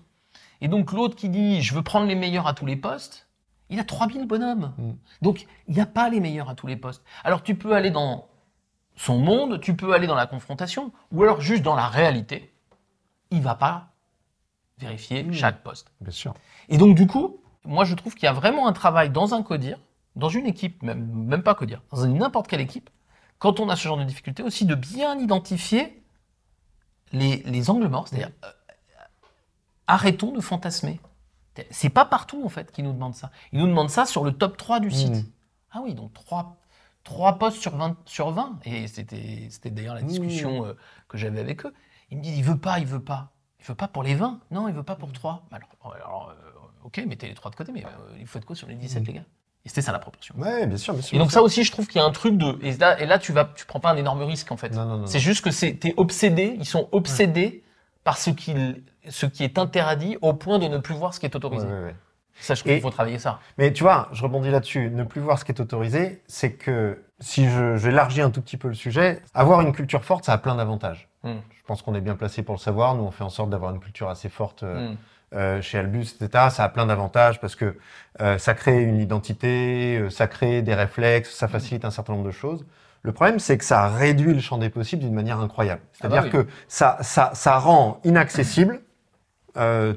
[0.62, 3.26] Et donc l'autre qui dit je veux prendre les meilleurs à tous les postes,
[3.68, 4.72] il a 3000 bonhommes.
[4.78, 4.92] Mm.
[5.20, 7.02] Donc il n'y a pas les meilleurs à tous les postes.
[7.22, 8.28] Alors tu peux aller dans
[8.96, 12.52] son monde, tu peux aller dans la confrontation, ou alors juste dans la réalité.
[13.30, 13.88] Il va pas
[14.78, 15.92] vérifier chaque poste.
[16.00, 16.34] Bien sûr.
[16.68, 19.42] Et donc du coup, moi, je trouve qu'il y a vraiment un travail dans un
[19.42, 19.78] codir,
[20.14, 22.90] dans une équipe, même, même pas codir, dans n'importe quelle équipe,
[23.38, 26.02] quand on a ce genre de difficulté aussi, de bien identifier
[27.12, 28.08] les, les angles morts.
[28.08, 28.50] C'est-à-dire, euh,
[29.86, 31.00] arrêtons de fantasmer.
[31.70, 33.30] C'est pas partout, en fait, qu'ils nous demandent ça.
[33.52, 35.24] Ils nous demandent ça sur le top 3 du site.
[35.70, 36.56] Ah oui, donc 3,
[37.06, 37.96] trois postes sur 20.
[38.04, 38.58] Sur 20.
[38.66, 40.74] Et c'était d'ailleurs la discussion euh,
[41.08, 41.72] que j'avais avec eux.
[42.10, 43.32] Ils me disent, il veut pas, il veut pas.
[43.60, 45.46] Il veut pas pour les 20 Non, il veut pas pour 3.
[45.50, 47.88] Alors, alors, euh, ok, mettez les 3 de côté, mais euh,
[48.20, 49.06] il faut être quoi sur les 17, Mhm.
[49.06, 49.24] les gars
[49.64, 50.34] Et c'était ça la proportion.
[50.36, 51.16] Ouais, bien sûr, bien sûr.
[51.16, 52.58] Et donc ça aussi, je trouve qu'il y a un truc de...
[52.62, 54.68] Et là, et là tu vas, tu prends pas un énorme risque, en fait.
[54.70, 55.06] Non, non, non.
[55.06, 57.64] C'est juste que c'est, t'es obsédé, ils sont obsédés
[58.04, 58.54] par ce qui,
[59.08, 61.66] ce qui est interdit au point de ne plus voir ce qui est autorisé.
[61.66, 61.96] ouais, ouais.
[62.40, 63.40] Ça, je trouve qu'il faut travailler ça.
[63.58, 64.90] Mais tu vois, je rebondis là-dessus.
[64.90, 68.56] Ne plus voir ce qui est autorisé, c'est que si je j'élargis un tout petit
[68.58, 71.08] peu le sujet, avoir une culture forte, ça a plein d'avantages.
[71.22, 71.32] Mm.
[71.50, 72.94] Je pense qu'on est bien placé pour le savoir.
[72.94, 74.96] Nous, on fait en sorte d'avoir une culture assez forte euh, Mm.
[75.34, 76.48] euh, chez Albus, etc.
[76.50, 77.76] Ça a plein d'avantages parce que
[78.20, 82.26] euh, ça crée une identité, euh, ça crée des réflexes, ça facilite un certain nombre
[82.26, 82.64] de choses.
[83.02, 85.80] Le problème, c'est que ça réduit le champ des possibles d'une manière incroyable.
[85.92, 86.44] C'est-à-dire Ah bah oui.
[86.44, 88.80] que ça, ça, ça rend inaccessible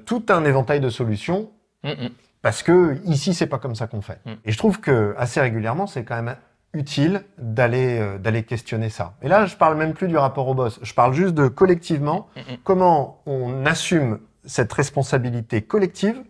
[0.05, 1.49] tout un éventail de solutions
[1.83, 2.09] Mm, mm.
[2.41, 4.19] Parce que ici, c'est pas comme ça qu'on fait.
[4.25, 4.31] Mm.
[4.45, 6.35] Et je trouve que assez régulièrement, c'est quand même
[6.73, 9.15] utile d'aller euh, d'aller questionner ça.
[9.21, 10.79] Et là, je parle même plus du rapport au boss.
[10.83, 12.57] Je parle juste de collectivement Mm, mm.
[12.63, 16.21] comment on assume cette responsabilité collective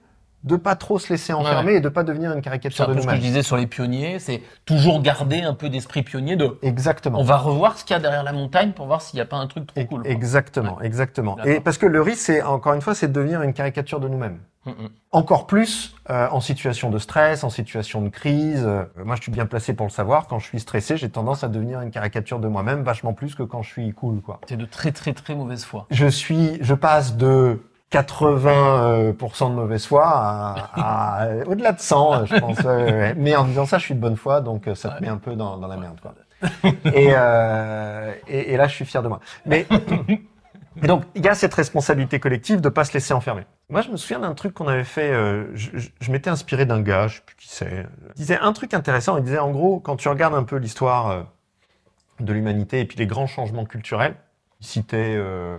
[0.43, 3.01] de pas trop se laisser enfermer et de pas devenir une C'est caricature de peu
[3.01, 3.27] ce que je nous-mêmes.
[3.27, 6.57] disais sur les pionniers, c'est toujours garder un peu d'esprit pionnier de...
[6.61, 7.19] Exactement.
[7.19, 9.25] On va revoir ce qu'il y a derrière la montagne pour voir s'il n'y a
[9.25, 10.07] pas un truc trop cool.
[10.07, 11.37] Exactement, exactement.
[11.43, 14.07] Et parce que le risque, c'est encore une fois, c'est de devenir une caricature de
[14.07, 14.39] nous-mêmes.
[14.65, 14.89] Mm, mm.
[15.11, 18.63] Encore plus euh, en situation de stress, en situation de crise.
[18.65, 20.27] Euh, moi, je suis bien placé pour le savoir.
[20.27, 23.43] Quand je suis stressé, j'ai tendance à devenir une caricature de moi-même, vachement plus que
[23.43, 24.39] quand je suis cool, quoi.
[24.47, 25.87] C'est de très très très mauvaise foi.
[25.89, 27.61] Je suis, je passe de
[27.91, 32.59] 80% de mauvaise foi à, à, euh, au-delà de 100, euh, je pense.
[32.59, 33.13] Ouais.
[33.15, 35.01] Mais en disant ça, je suis de bonne foi, donc euh, ça te Ouais.
[35.01, 36.13] met un peu dans, dans la merde, quoi.
[36.93, 39.19] et, euh, et, et là, je suis fier de moi.
[39.45, 39.65] Mais
[40.83, 43.45] donc, il y a cette responsabilité collective de pas se laisser enfermer.
[43.69, 45.11] Moi, je me souviens d'un truc qu'on avait fait.
[45.11, 47.85] euh, je je- je m'étais inspiré d'un gars, je sais plus qui c'est.
[48.15, 49.17] Il disait un truc intéressant.
[49.17, 51.21] Il disait en gros, quand tu regardes un peu l'histoire euh,
[52.19, 54.15] de l'humanité et puis les grands changements culturels,
[54.61, 55.57] il citait euh,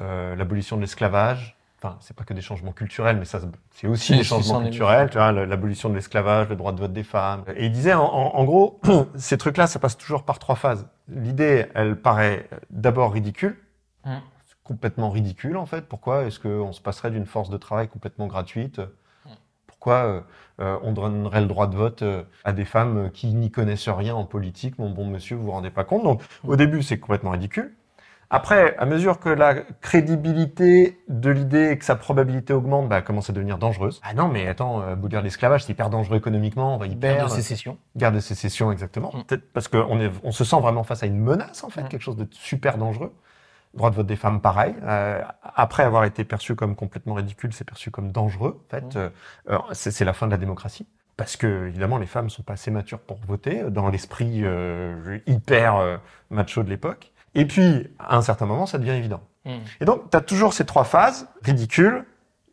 [0.00, 1.56] euh, l'abolition de l'esclavage.
[1.82, 5.08] Enfin, c'est pas que des changements culturels, mais ça, c'est aussi Si, des changements culturels.
[5.08, 7.42] Tu vois, l'abolition de l'esclavage, le droit de vote des femmes.
[7.56, 8.80] Et il disait, en, gros,
[9.16, 10.86] ces trucs-là, ça passe toujours par trois phases.
[11.08, 13.56] L'idée, elle paraît d'abord ridicule,
[14.06, 14.16] Mm.
[14.64, 15.86] complètement ridicule en fait.
[15.86, 18.80] Pourquoi est-ce qu'on se passerait d'une force de travail complètement gratuite?
[19.66, 20.20] Pourquoi euh,
[20.60, 24.14] euh, on donnerait le droit de vote euh, à des femmes qui n'y connaissent rien
[24.14, 24.78] en politique?
[24.78, 26.02] Mon bon monsieur, vous vous rendez pas compte?
[26.02, 27.74] Donc au début, c'est complètement ridicule.
[28.32, 29.54] Après, à mesure que la
[30.14, 34.00] crédibilité de l'idée et que sa probabilité augmente, bah, elle commence à devenir dangereuse.
[34.04, 37.16] Ah non, mais attends, euh, abolir l'esclavage, c'est hyper dangereux économiquement, on va y Guerre
[37.16, 37.30] perdre.
[37.30, 37.76] de sécession.
[37.96, 39.10] Guerre de sécession, exactement.
[39.14, 39.24] Mm.
[39.24, 41.88] Peut-être parce qu'on est, on se sent vraiment face à une menace, en fait, Mm.
[41.88, 43.12] quelque chose de super dangereux.
[43.74, 44.74] Droit de vote des femmes, pareil.
[44.82, 48.60] Euh, après avoir été perçu comme complètement ridicule, c'est perçu comme dangereux.
[48.66, 49.10] En fait, Mm.
[49.50, 50.86] Euh, c'est la fin de la démocratie.
[51.16, 55.18] Parce que, évidemment, les femmes sont pas assez matures pour voter euh, dans l'esprit euh,
[55.26, 55.96] hyper euh,
[56.30, 57.12] macho de l'époque.
[57.34, 59.20] Et puis, à un certain moment, ça devient évident.
[59.44, 59.50] Mm.
[59.80, 62.04] Et donc, tu as toujours ces trois phases, ridicule,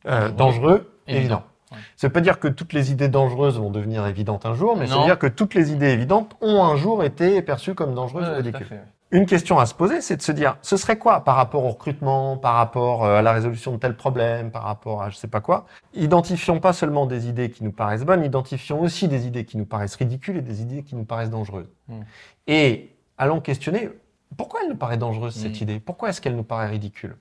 [0.08, 1.20] euh, dangereux, Évident.
[1.22, 1.44] évident.
[1.72, 1.78] Ouais.
[1.98, 4.88] Ça veut pas dire que toutes les idées dangereuses vont devenir évidentes un jour, mais
[4.88, 5.02] ça Non.
[5.02, 8.34] veut dire que toutes les idées évidentes ont un jour été perçues comme dangereuses Ouais,
[8.34, 8.80] ou ridicules.
[9.12, 11.70] Une question à se poser, c'est de se dire, ce serait quoi par rapport au
[11.70, 15.30] recrutement, par rapport euh, à la résolution de tel problème, par rapport à je sais
[15.30, 15.66] pas quoi?
[15.94, 19.66] Identifions pas seulement des idées qui nous paraissent bonnes, identifions aussi des idées qui nous
[19.66, 21.70] paraissent ridicules et des idées qui nous paraissent dangereuses.
[21.88, 22.02] Mm.
[22.48, 23.90] Et allons questionner,
[24.36, 25.64] pourquoi elle nous paraît dangereuse cette Mm.
[25.64, 25.80] idée?
[25.80, 27.18] Pourquoi est-ce qu'elle nous paraît ridicule?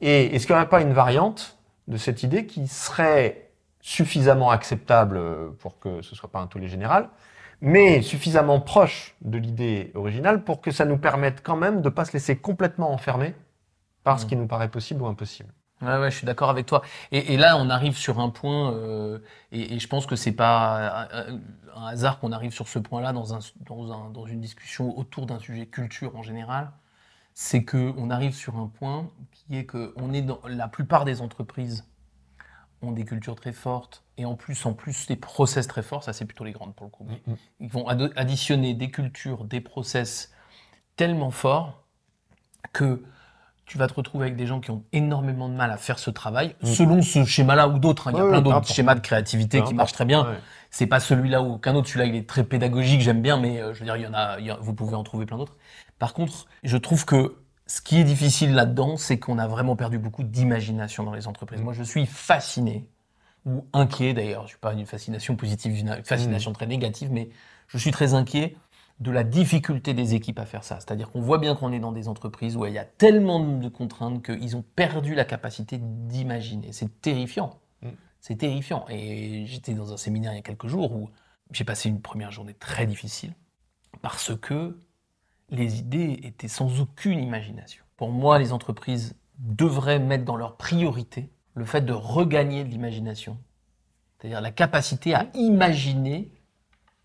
[0.00, 3.50] Et est-ce qu'il n'y aurait pas une variante de cette idée qui serait
[3.80, 5.20] suffisamment acceptable
[5.60, 7.08] pour que ce soit pas un tollé général,
[7.60, 12.04] mais suffisamment proche de l'idée originale pour que ça nous permette quand même de pas
[12.04, 13.34] se laisser complètement enfermer
[14.04, 14.28] par ce Mm.
[14.28, 15.52] qui nous paraît possible ou impossible?
[15.80, 16.82] Ouais, ouais, je suis d'accord avec toi.
[17.12, 19.20] Et, et là, on arrive sur un point, euh,
[19.52, 21.40] et, et je pense que c'est pas un,
[21.76, 25.26] un hasard qu'on arrive sur ce point-là dans, un, dans, un, dans une discussion autour
[25.26, 26.72] d'un sujet culture en général.
[27.34, 31.04] C'est que on arrive sur un point qui est que on est dans la plupart
[31.04, 31.84] des entreprises
[32.82, 36.04] ont des cultures très fortes et en plus, en plus des process très forts.
[36.04, 37.06] Ça, c'est plutôt les grandes pour le coup.
[37.08, 37.22] mais
[37.60, 40.32] ils vont additionner des cultures, des process
[40.96, 41.84] tellement forts
[42.72, 43.02] que
[43.68, 46.10] tu vas te retrouver avec des gens qui ont énormément de mal à faire ce
[46.10, 46.66] travail, Mm.
[46.66, 48.08] selon ce schéma-là ou d'autres.
[48.08, 48.12] hein.
[48.14, 50.22] Il y a Ouais, plein d'autres schémas de créativité qui marchent très bien.
[50.24, 50.38] Ouais.
[50.70, 51.88] C'est pas celui-là ou aucun autre.
[51.88, 54.14] Celui-là, il est très pédagogique, j'aime bien, mais euh, je veux dire, il y en
[54.14, 55.56] a, il y a- vous pouvez en trouver plein d'autres.
[55.98, 59.98] Par contre, je trouve que ce qui est difficile là-dedans, c'est qu'on a vraiment perdu
[59.98, 61.60] beaucoup d'imagination dans les entreprises.
[61.60, 62.88] Moi, je suis fasciné
[63.46, 64.42] ou inquiet d'ailleurs.
[64.44, 67.30] Je suis pas une fascination positive, une fascination très négative, mais
[67.66, 68.56] je suis très inquiet
[69.00, 70.76] de la difficulté des équipes à faire ça.
[70.76, 73.68] C'est-à-dire qu'on voit bien qu'on est dans des entreprises où il y a tellement de
[73.68, 76.72] contraintes qu'ils ont perdu la capacité d'imaginer.
[76.72, 77.60] C'est terrifiant.
[77.82, 77.88] Mm.
[78.20, 78.84] C'est terrifiant.
[78.88, 81.10] Et j'étais dans un séminaire il y a quelques jours où
[81.52, 83.34] j'ai passé une première journée très difficile
[84.02, 84.76] parce que
[85.50, 87.84] les idées étaient sans aucune imagination.
[87.96, 93.38] Pour moi, les entreprises devraient mettre dans leur priorité le fait de regagner de l'imagination.
[94.18, 96.30] C'est-à-dire la capacité à imaginer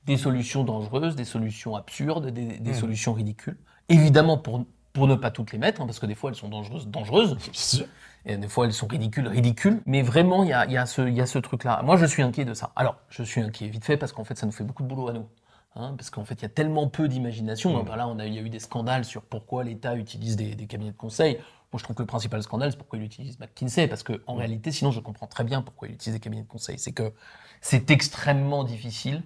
[0.06, 2.74] des solutions dangereuses, des solutions absurdes, des, des Mm.
[2.74, 3.58] solutions ridicules.
[3.90, 6.50] Évidemment, pour, pour ne pas toutes les mettre, hein, parce que des fois elles sont
[6.50, 7.38] dangereuses, dangereuses,
[8.26, 9.82] et des fois elles sont ridicules, ridicules.
[9.86, 11.82] Mais vraiment, il y a, y a ce, il y a ce truc-là.
[11.84, 12.72] Moi, je suis inquiet de ça.
[12.76, 15.10] Alors, je suis inquiet vite fait parce qu'en fait, ça nous fait beaucoup de boulot
[15.10, 15.28] à nous.
[15.76, 17.82] Hein, parce qu'en fait, il y a tellement peu d'imagination.
[17.84, 20.54] Ben là, on a, il y a eu des scandales sur pourquoi l'État utilise des,
[20.54, 21.36] des cabinets de conseil.
[21.72, 23.88] Moi, je trouve que le principal scandale, c'est pourquoi il utilise McKinsey.
[23.88, 26.48] Parce que, en réalité, sinon, je comprends très bien pourquoi il utilise des cabinets de
[26.48, 26.78] conseil.
[26.78, 27.12] C'est que
[27.60, 29.24] c'est extrêmement difficile,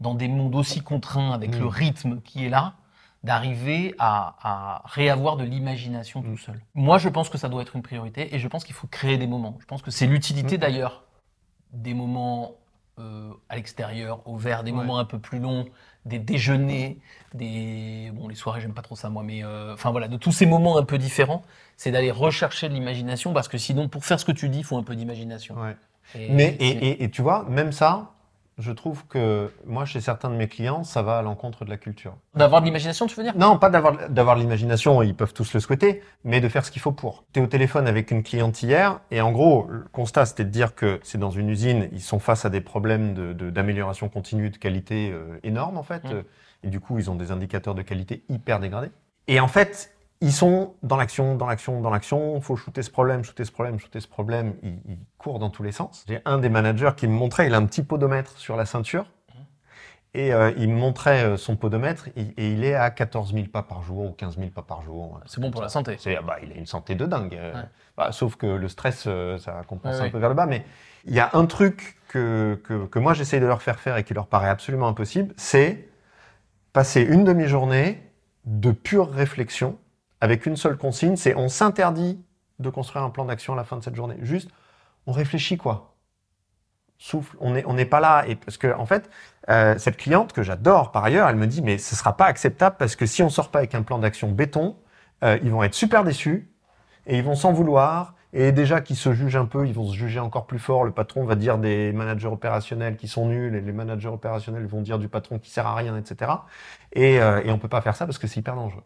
[0.00, 1.58] dans des mondes aussi contraints, avec Mm.
[1.60, 2.74] le rythme qui est là,
[3.22, 6.58] d'arriver à, à réavoir de l'imagination tout seul.
[6.74, 9.18] Moi, je pense que ça doit être une priorité et je pense qu'il faut créer
[9.18, 9.58] des moments.
[9.60, 10.60] Je pense que c'est l'utilité Mm.
[10.60, 11.04] d'ailleurs
[11.72, 12.52] des moments
[12.98, 14.76] euh, à l'extérieur, au vert, des Ouais.
[14.78, 15.64] moments un peu plus longs,
[16.04, 16.98] des déjeuners,
[17.34, 20.32] des bon les soirées j'aime pas trop ça moi, mais euh, enfin voilà de tous
[20.32, 21.42] ces moments un peu différents,
[21.78, 24.64] c'est d'aller rechercher de l'imagination parce que sinon pour faire ce que tu dis, il
[24.64, 25.54] faut un peu d'imagination.
[25.56, 25.76] Ouais.
[26.14, 28.10] Et Mais, c'est- et, et- et tu vois, même ça,
[28.60, 31.76] je trouve que moi, chez certains de mes clients, ça va à l'encontre de la
[31.76, 32.14] culture.
[32.34, 33.36] d'avoir de l'imagination, tu veux dire?
[33.36, 36.70] Non, pas d'avoir d'avoir de l'imagination, ils peuvent tous le souhaiter, mais de faire ce
[36.70, 37.24] qu'il faut pour.
[37.32, 40.50] Tu es au téléphone avec une cliente hier, et en gros, le constat, c'était de
[40.50, 44.08] dire que c'est dans une usine, ils sont face à des problèmes d'amélioration de, d'amélioration
[44.08, 46.12] continue de qualité euh, énormes, en fait, Mm.
[46.12, 46.22] euh,
[46.62, 48.90] et du coup, ils ont des indicateurs de qualité hyper dégradés.
[49.28, 52.90] Et en fait, ils sont dans l'action, dans l'action, dans l'action, il faut shooter ce
[52.90, 56.04] problème, shooter ce problème, shooter ce problème, ils, ils courent dans tous les sens.
[56.08, 59.06] J'ai un des managers qui me montrait, il a un petit podomètre sur la ceinture,
[60.12, 63.46] et euh, il me montrait euh, son podomètre et, et il est à 14 000
[63.46, 65.20] pas par jour ou 15 000 pas par jour.
[65.26, 65.96] C'est bon pour la santé.
[66.00, 67.36] C'est, ah bah, il a une santé de dingue.
[67.36, 67.60] euh, Ouais.
[67.96, 69.02] bah, sauf que le stress,
[69.38, 70.10] ça compense Ouais, un ouais.
[70.10, 70.46] peu vers le bas.
[70.46, 70.64] Mais
[71.06, 74.02] il y a un truc que, que, que moi j'essaye de leur faire faire et
[74.02, 75.88] qui leur paraît absolument impossible, c'est
[76.72, 78.02] passer une demi-journée
[78.46, 79.78] de pure réflexion
[80.20, 82.22] avec une seule consigne, c'est on s'interdit
[82.58, 84.16] de construire un plan d'action à la fin de cette journée.
[84.20, 84.50] Juste,
[85.06, 85.94] on réfléchit quoi
[86.98, 88.24] Souffle, on n'est pas là.
[88.28, 89.08] Et parce que, en fait,
[89.48, 92.76] euh, cette cliente que j'adore par ailleurs, elle me dit mais ce sera pas acceptable
[92.78, 94.76] parce que si on sort pas avec un plan d'action béton,
[95.24, 96.50] euh, ils vont être super déçus
[97.06, 98.14] et ils vont s'en vouloir.
[98.32, 100.84] Et déjà qu'ils se jugent un peu, ils vont se juger encore plus fort.
[100.84, 104.82] Le patron va dire des managers opérationnels qui sont nuls et les managers opérationnels vont
[104.82, 106.30] dire du patron qui sert à rien, etc.
[106.92, 108.84] Et, euh, et on peut pas faire ça parce que c'est hyper dangereux.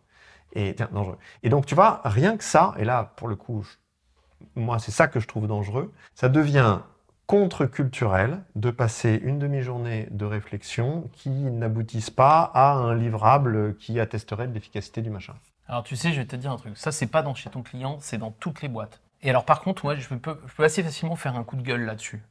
[0.55, 1.19] Et tiens, dangereux.
[1.43, 4.93] Et donc tu vois, rien que ça, et là pour le coup, je- moi c'est
[4.93, 6.81] ça que je trouve dangereux, ça devient
[7.27, 14.47] contre-culturel de passer une demi-journée de réflexion qui n'aboutissent pas à un livrable qui attesterait
[14.47, 15.35] de l'efficacité du machin.
[15.67, 16.77] Alors tu sais, je vais te dire un truc.
[16.77, 19.01] Ça, c'est pas dans chez ton client, c'est dans toutes les boîtes.
[19.23, 21.63] Et alors par contre, moi, je peux, je peux assez facilement faire un coup de
[21.63, 22.23] gueule là-dessus.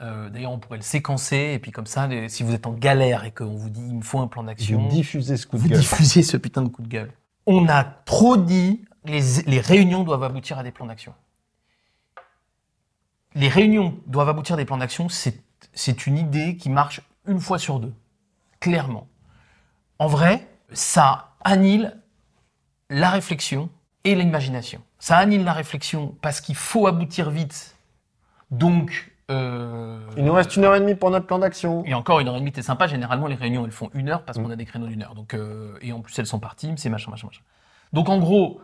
[0.00, 2.72] Euh, D'ailleurs, on pourrait le séquencer et puis comme ça, les- si vous êtes en
[2.72, 5.68] galère et qu'on vous dit il me faut un plan d'action, diffusez ce coup vous
[5.80, 7.10] diffusez ce putain de coup de gueule.
[7.52, 11.12] On a trop dit les, les réunions doivent aboutir à des plans d'action.
[13.34, 17.58] Les réunions doivent aboutir à des plans d'action, c'est une idée qui marche une fois
[17.58, 17.92] sur deux,
[18.60, 19.08] clairement.
[19.98, 22.00] En vrai, ça annule
[22.88, 23.68] la réflexion
[24.04, 24.80] et l'imagination.
[25.00, 27.76] Ça annule la réflexion parce qu'il faut aboutir vite.
[28.52, 31.84] Donc, euh, Il nous reste une heure et demie pour notre plan d'action.
[31.86, 32.86] et encore une heure et demie, t'es sympa.
[32.86, 34.42] Généralement, les réunions, elles font une heure parce Mm.
[34.44, 35.14] qu'on a des créneaux d'une heure.
[35.14, 37.42] Donc, euh, et en plus, elles sont parties, c'est machin, machin, machin.
[37.92, 38.60] Donc, en gros,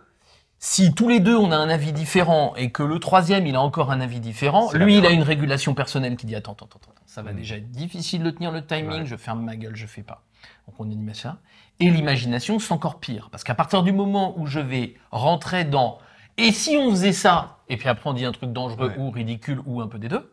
[0.58, 3.60] si tous les deux, on a un avis différent et que le troisième, il a
[3.60, 6.92] encore un avis différent, lui, il a une régulation personnelle qui dit attends, attends, attends,
[7.06, 7.36] ça va Mm.
[7.36, 9.06] déjà être difficile de tenir le timing, Ouais.
[9.06, 10.22] je ferme ma gueule, je fais pas.
[10.66, 11.36] Donc, on anime ça.
[11.78, 13.28] Et l'imagination, c'est encore pire.
[13.30, 15.98] Parce qu'à partir du moment où je vais rentrer dans
[16.38, 18.98] et si on faisait ça, et puis après on dit un truc dangereux Ouais.
[18.98, 20.30] ou ridicule ou un peu des deux,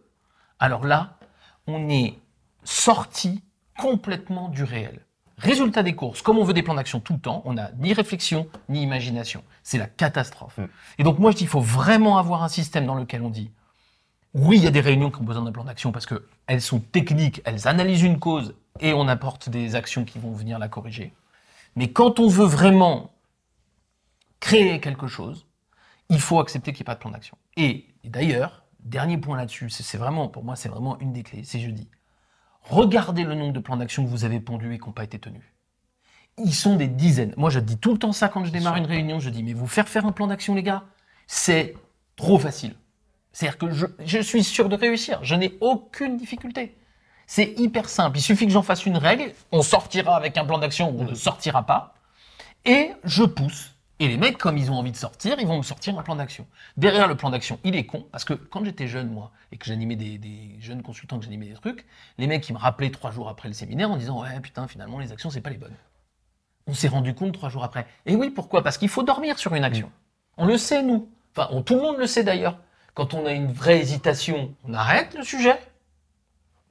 [0.63, 1.17] alors là,
[1.67, 2.17] on est
[2.63, 3.43] sorti
[3.77, 5.05] complètement du réel.
[5.37, 7.91] Résultat des courses, comme on veut des plans d'action tout le temps, on n'a ni
[7.91, 9.43] réflexion ni imagination.
[9.61, 10.57] C'est la catastrophe.
[10.57, 10.67] Mm.
[10.99, 13.51] Et donc moi je dis, il faut vraiment avoir un système dans lequel on dit,
[14.33, 16.79] oui, il y a des réunions qui ont besoin d'un plan d'action parce qu'elles sont
[16.79, 21.13] techniques, elles analysent une cause et on apporte des actions qui vont venir la corriger.
[21.75, 23.11] Mais quand on veut vraiment
[24.39, 25.45] créer quelque chose,
[26.07, 27.37] il faut accepter qu'il n'y ait pas de plan d'action.
[27.57, 31.43] Et, et d'ailleurs, dernier point là-dessus, c'est vraiment, pour moi, c'est vraiment une des clés,
[31.43, 31.89] c'est je dis,
[32.61, 35.19] regardez le nombre de plans d'action que vous avez pondus et qui n'ont pas été
[35.19, 35.43] tenus.
[36.37, 37.33] Ils sont des dizaines.
[37.37, 39.53] Moi, je dis tout le temps ça quand je démarre une réunion, je dis, mais
[39.53, 40.83] vous faire faire un plan d'action, les gars,
[41.27, 41.75] c'est
[42.15, 42.75] trop facile.
[43.31, 45.23] C'est-à-dire que je, je suis sûr de réussir.
[45.23, 46.75] Je n'ai aucune difficulté.
[47.25, 48.17] C'est hyper simple.
[48.17, 49.33] Il suffit que j'en fasse une règle.
[49.51, 51.95] On sortira avec un plan d'action ou on ne sortira pas.
[52.65, 53.72] Et je pousse.
[54.03, 56.17] Et les mecs, comme ils ont envie de sortir, ils vont me sortir un plan
[56.17, 56.45] d'action.
[56.75, 59.65] Derrière le plan d'action, il est con, parce que quand j'étais jeune, moi, et que
[59.65, 61.85] j'animais des, jeunes consultants, que j'animais des trucs,
[62.17, 64.99] les mecs, ils me rappelaient trois jours après le séminaire en disant Ouais, putain, finalement,
[64.99, 65.77] les actions, c'est pas les bonnes.
[66.67, 67.87] On s'est rendu compte trois jours après.
[68.05, 68.61] Et oui, pourquoi?
[68.61, 69.89] Parce qu'il faut dormir sur une action.
[70.35, 71.07] On le sait, nous.
[71.33, 72.59] Enfin, tout le monde le sait d'ailleurs.
[72.95, 75.57] Quand on a une vraie hésitation, on arrête le sujet.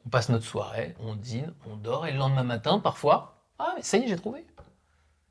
[0.05, 3.97] On passe notre soirée, on dîne, on dort, et le lendemain matin, parfois, ah, ça
[3.97, 4.45] y est, j'ai trouvé.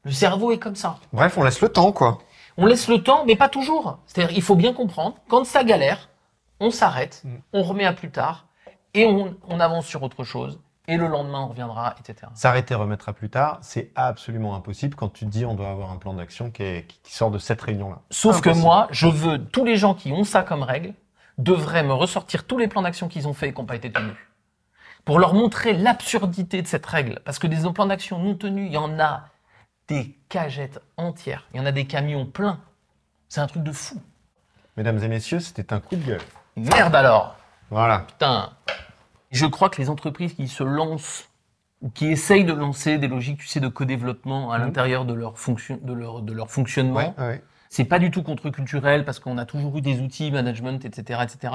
[0.04, 0.98] Le cerveau est comme ça.
[1.14, 2.20] Bref, on laisse le temps, quoi.
[2.58, 4.00] On laisse le temps, mais pas toujours.
[4.08, 6.10] C'est-à-dire, il faut bien comprendre, quand ça galère,
[6.60, 7.30] on s'arrête, Mm.
[7.54, 8.48] on remet à plus tard,
[8.94, 12.28] et on, on avance sur autre chose, et le lendemain, on reviendra, etc.
[12.34, 15.92] S'arrêter, remettre à plus tard, c'est absolument impossible quand tu te dis on doit avoir
[15.92, 18.00] un plan d'action qui, est- qui- qui sort de cette réunion-là.
[18.10, 20.94] Sauf que moi, je veux, tous les gens qui ont ça comme règle,
[21.38, 23.92] devraient me ressortir tous les plans d'action qu'ils ont faits et qui n'ont pas été
[23.92, 24.16] tenus.
[25.06, 27.20] Pour leur montrer l'absurdité de cette règle.
[27.26, 29.24] Parce que des plans d'action non tenus, il y en a
[29.92, 31.48] des cagettes entières.
[31.54, 32.60] Il y en a des camions pleins.
[33.30, 34.02] C'est un truc de fou.
[34.78, 36.22] Mesdames et messieurs, c'était un coup de gueule.
[36.56, 37.36] Merde alors
[37.70, 38.00] Voilà.
[38.08, 38.52] Putain.
[39.32, 41.30] Je crois que les entreprises qui se lancent
[41.82, 44.66] ou qui essayent de lancer des logiques, tu sais, de co-développement à Mhm.
[44.66, 47.44] l'intérieur de leur, fonction, de, leur, de leur fonctionnement, Ouais, ouais.
[47.70, 51.54] c'est pas du tout contre-culturel parce qu'on a toujours eu des outils, management, etc., etc.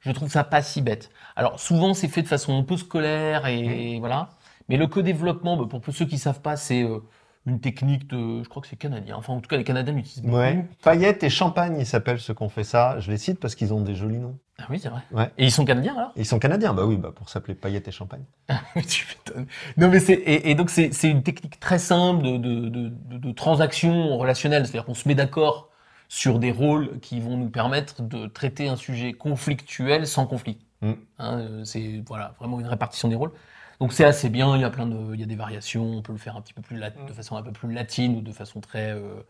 [0.00, 1.10] Je trouve ça pas si bête.
[1.34, 4.30] Alors souvent c'est fait de façon un peu scolaire et voilà.
[4.68, 7.00] Mais le co-développement, bah, pour ceux qui savent pas, c'est euh,
[7.46, 9.16] une technique de, je crois que c'est canadien.
[9.16, 10.36] Enfin en tout cas les Canadiens l'utilisent beaucoup.
[10.36, 10.64] Ouais.
[10.82, 12.98] Paillettes et Champagne, ils s'appellent ceux qui ont fait ça.
[12.98, 14.36] Je les cite parce qu'ils ont des jolis noms.
[14.58, 15.02] Ah oui c'est vrai.
[15.12, 15.30] Ouais.
[15.38, 16.12] Et ils sont canadiens alors?
[16.16, 18.24] Ils sont canadiens, bah oui, bah pour s'appeler Paillettes et Champagne.
[18.88, 19.46] tu m'étonnes.
[19.76, 23.18] Non, mais c'est et, et donc c'est une technique très simple de de, de, de,
[23.18, 25.70] de transaction relationnelle, c'est-à-dire qu'on se met d'accord
[26.08, 30.58] sur des rôles qui vont nous permettre de traiter un sujet conflictuel sans conflit.
[30.80, 30.92] Mm.
[31.18, 33.32] Hein, euh, c'est voilà vraiment une répartition des rôles.
[33.80, 34.54] Donc c'est assez bien.
[34.56, 35.84] Il y a plein de il y a des variations.
[35.84, 38.16] On peut le faire un petit peu plus lat- de façon un peu plus latine
[38.16, 39.22] ou de façon très euh,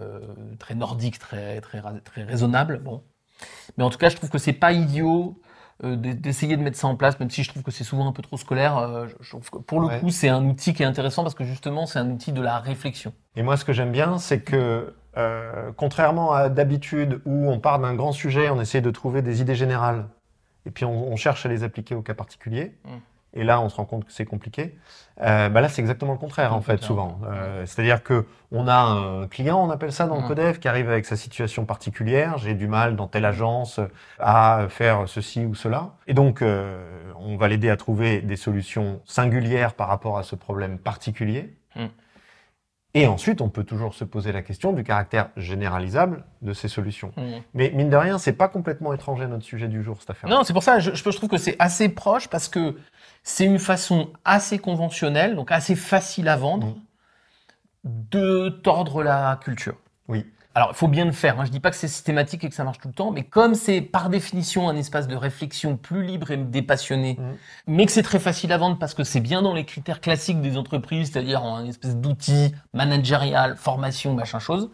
[0.00, 0.20] euh,
[0.58, 2.80] très nordique, très très très raisonnable.
[2.82, 3.02] Bon,
[3.76, 5.40] mais en tout cas, je trouve que c'est pas idiot
[5.84, 8.12] euh, d'essayer de mettre ça en place, même si je trouve que c'est souvent un
[8.12, 9.08] peu trop scolaire.
[9.20, 10.00] je, trouve que pour le Ouais.
[10.00, 12.58] coup, c'est un outil qui est intéressant parce que justement, c'est un outil de la
[12.60, 13.12] réflexion.
[13.36, 14.94] Et moi, ce que j'aime bien, c'est que,
[15.76, 19.54] contrairement à d'habitude où on part d'un grand sujet, on essaie de trouver des idées
[19.56, 20.06] générales,
[20.66, 22.98] et puis on, on cherche à les appliquer au cas particulier, Mm.
[23.34, 24.76] Et là, on se rend compte que c'est compliqué.
[25.22, 27.18] Euh, bah là, c'est exactement le contraire, en fait, souvent.
[27.26, 30.28] Euh, C'est-à-dire que on a un client, on appelle ça dans le Mm.
[30.28, 32.36] codev, qui arrive avec sa situation particulière.
[32.38, 33.80] J'ai du mal dans telle agence
[34.18, 35.92] à faire ceci ou cela.
[36.06, 40.34] Et donc, euh, on va l'aider à trouver des solutions singulières par rapport à ce
[40.34, 41.54] problème particulier.
[41.76, 41.86] Mm.
[42.94, 47.10] Et ensuite, on peut toujours se poser la question du caractère généralisable de ces solutions.
[47.54, 50.28] Mais mine de rien, c'est pas complètement étranger à notre sujet du jour, cette affaire.
[50.28, 52.76] Non, c'est pour ça, je, je trouve que c'est assez proche parce que
[53.22, 56.76] c'est une façon assez conventionnelle, donc assez facile à vendre,
[57.84, 59.76] de tordre la culture.
[60.08, 60.26] Oui.
[60.54, 61.40] Alors, il faut bien le faire.
[61.40, 61.46] Hein.
[61.46, 63.54] Je dis pas que c'est systématique et que ça marche tout le temps, mais comme
[63.54, 67.36] c'est par définition un espace de réflexion plus libre et dépassionné, Mhm.
[67.68, 70.42] mais que c'est très facile à vendre parce que c'est bien dans les critères classiques
[70.42, 74.70] des entreprises, c'est-à-dire un espèce d'outil managérial, formation, machin chose.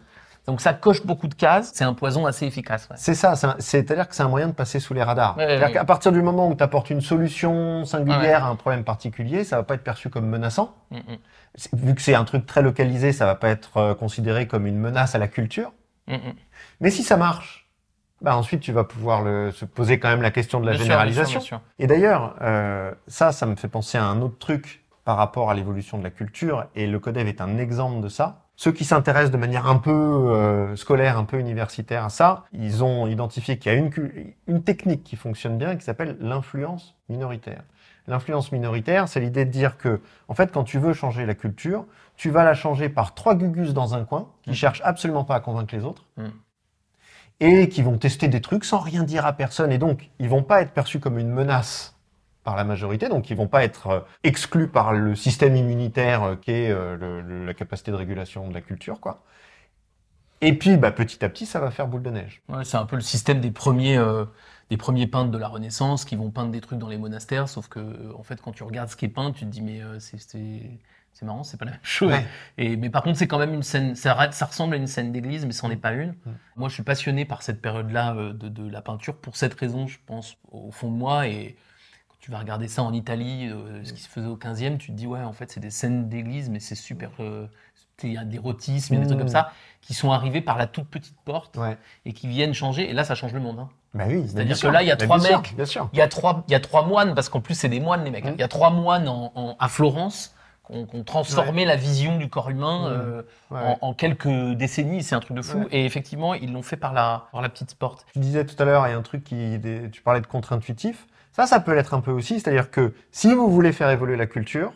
[0.49, 1.73] Donc ça coche beaucoup de cases.
[1.75, 2.89] C'est un poison assez efficace.
[2.91, 2.97] ouais.
[2.99, 5.37] C'est ça, c'est-à-dire que c'est un moyen de passer sous les radars.
[5.37, 5.73] Ouais, C'est-à-dire ouais.
[5.75, 9.57] qu'à partir du moment où tu apportes une solution singulière à un problème particulier, ça
[9.57, 10.75] va pas être perçu comme menaçant.
[10.91, 11.17] Mm, mm,
[11.75, 14.79] Vu que c'est un truc très localisé, ça va pas être euh, considéré comme une
[14.79, 15.71] menace à la culture.
[16.07, 16.17] mm.
[16.81, 17.69] Mais si ça marche,
[18.23, 20.79] bah ensuite tu vas pouvoir le- se poser quand même la question de la Bien
[20.79, 21.39] sûr, bien sûr, généralisation.
[21.41, 21.61] bien sûr.
[21.79, 25.55] Et d'ailleurs, euh, ça, ça me fait penser à un autre truc par rapport à
[25.55, 28.48] l'évolution de la culture, et le Codev est un exemple de ça.
[28.61, 32.83] Ceux qui s'intéressent de manière un peu euh, scolaire, un peu universitaire à ça, ils
[32.83, 37.63] ont identifié qu'il y a une, technique qui fonctionne bien qui s'appelle l'influence minoritaire.
[38.09, 41.85] L'influence minoritaire, c'est l'idée de dire que, en fait, quand tu veux changer la culture,
[42.17, 44.57] tu vas la changer par trois gugus dans un coin qui Mhm.
[44.57, 46.33] cherchent absolument pas à convaincre les autres Mhm.
[47.39, 49.71] et qui vont tester des trucs sans rien dire à personne.
[49.71, 51.97] Et donc, ils vont pas être perçus comme une menace
[52.49, 56.37] par la majorité, donc ils vont pas être euh, exclus par le système immunitaire euh,
[56.37, 59.23] qui est euh, le- le- la capacité de régulation de la culture, quoi.
[60.41, 62.41] Et puis, bah, petit à petit, ça va faire boule de neige.
[62.49, 64.25] Ouais, c'est un peu le système des premiers, euh,
[64.71, 67.69] des premiers peintres de la Renaissance qui vont peindre des trucs dans les monastères, sauf
[67.69, 69.99] que en fait, quand tu regardes ce qui est peint, tu te dis mais euh,
[70.01, 72.13] c'est marrant, c'est pas la même chose.
[72.13, 72.25] Ouais.
[72.57, 75.45] Et mais par contre, c'est quand même une scène, ça, ressemble à une scène d'église,
[75.45, 76.15] mais c'en est pas une.
[76.57, 79.99] Moi, je suis passionné par cette période-là de, de la peinture pour cette raison, je
[80.07, 81.57] pense au fond de moi et
[82.29, 84.93] tu vas regarder ça en Italie, euh, ce qui se faisait au 15e, tu te
[84.93, 87.09] dis, ouais, en fait, c'est des scènes d'église, mais c'est super.
[87.21, 87.47] euh,
[88.03, 89.23] il y a des rotismes, il y a des trucs Mm.
[89.23, 89.51] comme ça,
[89.81, 91.79] qui sont arrivés par la toute petite porte Ouais.
[92.05, 92.91] et qui viennent changer.
[92.91, 93.59] Et là, ça change le monde.
[93.61, 93.71] hein.
[93.95, 94.25] Bah oui.
[94.29, 94.71] C'est-à-dire que sûr.
[94.71, 95.57] là, il y a trois bien mecs.
[95.57, 95.89] Bien sûr.
[95.95, 98.05] Il y a trois, il y a trois moines, parce qu'en plus, c'est des moines,
[98.05, 98.27] les mecs.
[98.27, 98.33] hein.
[98.33, 98.35] Mm.
[98.37, 100.35] Il y a trois moines en- en- à Florence
[100.67, 102.93] qui ont, transformé la vision du corps humain Mm.
[102.93, 103.23] euh,
[103.53, 105.03] Ouais, en, quelques décennies.
[105.03, 105.65] C'est un truc de fou.
[105.71, 108.05] Et effectivement, ils l'ont fait par la, par la petite porte.
[108.13, 110.27] Tu disais tout à l'heure, il y a un truc qui, des- tu parlais de
[110.27, 111.07] contre-intuitif.
[111.33, 112.41] Ça, ça peut l'être un peu aussi.
[112.41, 114.73] C'est-à-dire que si vous voulez faire évoluer la culture,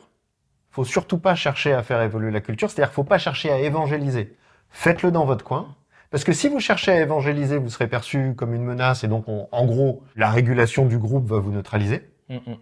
[0.70, 2.70] faut surtout pas chercher à faire évoluer la culture.
[2.70, 4.36] C'est-à-dire qu'il faut pas chercher à évangéliser.
[4.70, 5.74] Faites-le dans votre coin.
[6.10, 9.28] Parce que si vous cherchez à évangéliser, vous serez perçu comme une menace et donc,
[9.28, 12.08] on- en gros, la régulation du groupe va vous neutraliser.
[12.28, 12.56] Mm, mm.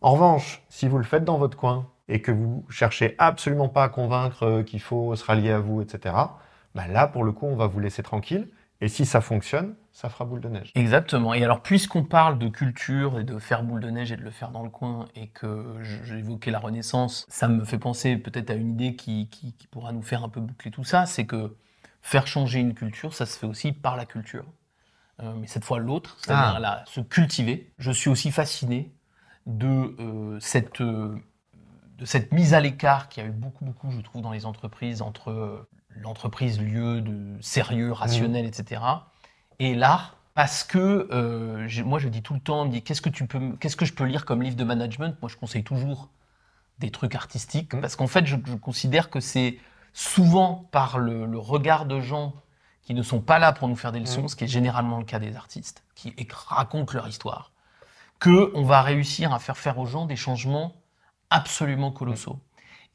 [0.00, 3.84] En revanche, si vous le faites dans votre coin et que vous cherchez absolument pas
[3.84, 6.14] à convaincre euh, qu'il faut se rallier à vous, etc.,
[6.74, 8.48] bah là, pour le coup, on va vous laisser tranquille.
[8.80, 10.72] Et si ça fonctionne, ça fera boule de neige.
[10.74, 11.32] Exactement.
[11.34, 14.30] Et alors, puisqu'on parle de culture et de faire boule de neige et de le
[14.30, 18.50] faire dans le coin, et que j'ai évoqué la Renaissance, ça me fait penser peut-être
[18.50, 21.24] à une idée qui, qui- qui pourra nous faire un peu boucler tout ça, c'est
[21.26, 21.56] que
[22.02, 24.44] faire changer une culture, ça se fait aussi par la culture.
[25.22, 26.82] Euh, mais cette fois l'autre, c'est-à-dire Ah.
[26.86, 27.72] se cultiver.
[27.78, 28.92] Je suis aussi fasciné
[29.46, 31.14] de, euh, cette, euh,
[31.98, 35.02] de cette mise à l'écart qui a eu beaucoup, beaucoup, je trouve, dans les entreprises,
[35.02, 38.80] entre l'entreprise, lieu de sérieux, rationnel, etc.,
[39.58, 40.16] et l'art.
[40.34, 43.26] Parce que euh, moi, je dis tout le temps, on me dit qu'est-ce que tu
[43.26, 45.14] peux, qu'est-ce que je peux lire comme livre de management?
[45.22, 46.08] Moi, je conseille toujours
[46.80, 47.80] des trucs artistiques, Mhm.
[47.80, 49.58] parce qu'en fait, je, je considère que c'est
[49.92, 52.34] souvent par le, le regard de gens
[52.82, 54.28] qui ne sont pas là pour nous faire des leçons, Mhm.
[54.28, 57.52] ce qui est généralement le cas des artistes, qui racontent leur histoire,
[58.18, 60.74] que on va réussir à faire faire aux gens des changements
[61.30, 62.40] absolument colossaux.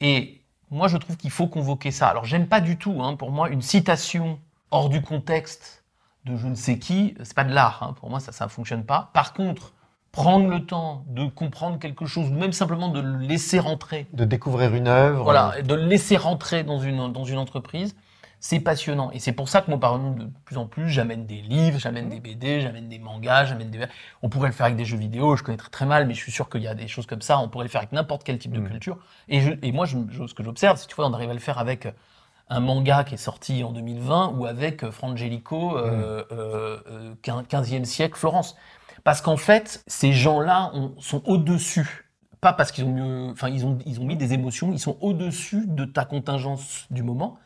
[0.02, 2.08] Et moi, je trouve qu'il faut convoquer ça.
[2.08, 4.38] Alors, j'aime pas du tout, hein, pour moi, une citation
[4.70, 5.79] hors du contexte
[6.24, 7.82] de je ne sais qui, c'est pas de l'art.
[7.82, 7.94] hein.
[7.98, 9.10] Pour moi, ça, ça fonctionne pas.
[9.14, 9.72] Par contre,
[10.12, 14.24] prendre le temps de comprendre quelque chose, ou même simplement de le laisser rentrer, De
[14.24, 15.22] découvrir une œuvre.
[15.24, 17.94] voilà, et de le laisser rentrer dans une, dans une entreprise,
[18.42, 19.10] c'est passionnant.
[19.12, 21.78] Et c'est pour ça que moi, par exemple, de plus en plus, j'amène des livres,
[21.78, 23.84] j'amène des BD, j'amène des mangas, j'amène des...
[24.22, 26.20] On pourrait le faire avec des jeux vidéo, je connais très, très mal, mais je
[26.20, 28.24] suis sûr qu'il y a des choses comme ça, on pourrait le faire avec n'importe
[28.24, 28.68] quel type de Mm.
[28.68, 28.98] culture.
[29.28, 31.34] Et, je, et moi, je, je- ce que j'observe, c'est tu vois, on arrive à
[31.34, 31.86] le faire avec
[32.50, 37.84] un manga qui est sorti en 2020 ou avec euh, Frangelico, euh, euh, euh, 15e
[37.84, 38.56] siècle, Florence.
[39.04, 42.06] Parce qu'en fait, ces gens-là ont- sont au-dessus.
[42.42, 44.96] Pas parce qu'ils ont mieux, enfin ils ont ils ont mis des émotions, ils sont
[45.00, 47.38] au-dessus de ta contingence du moment.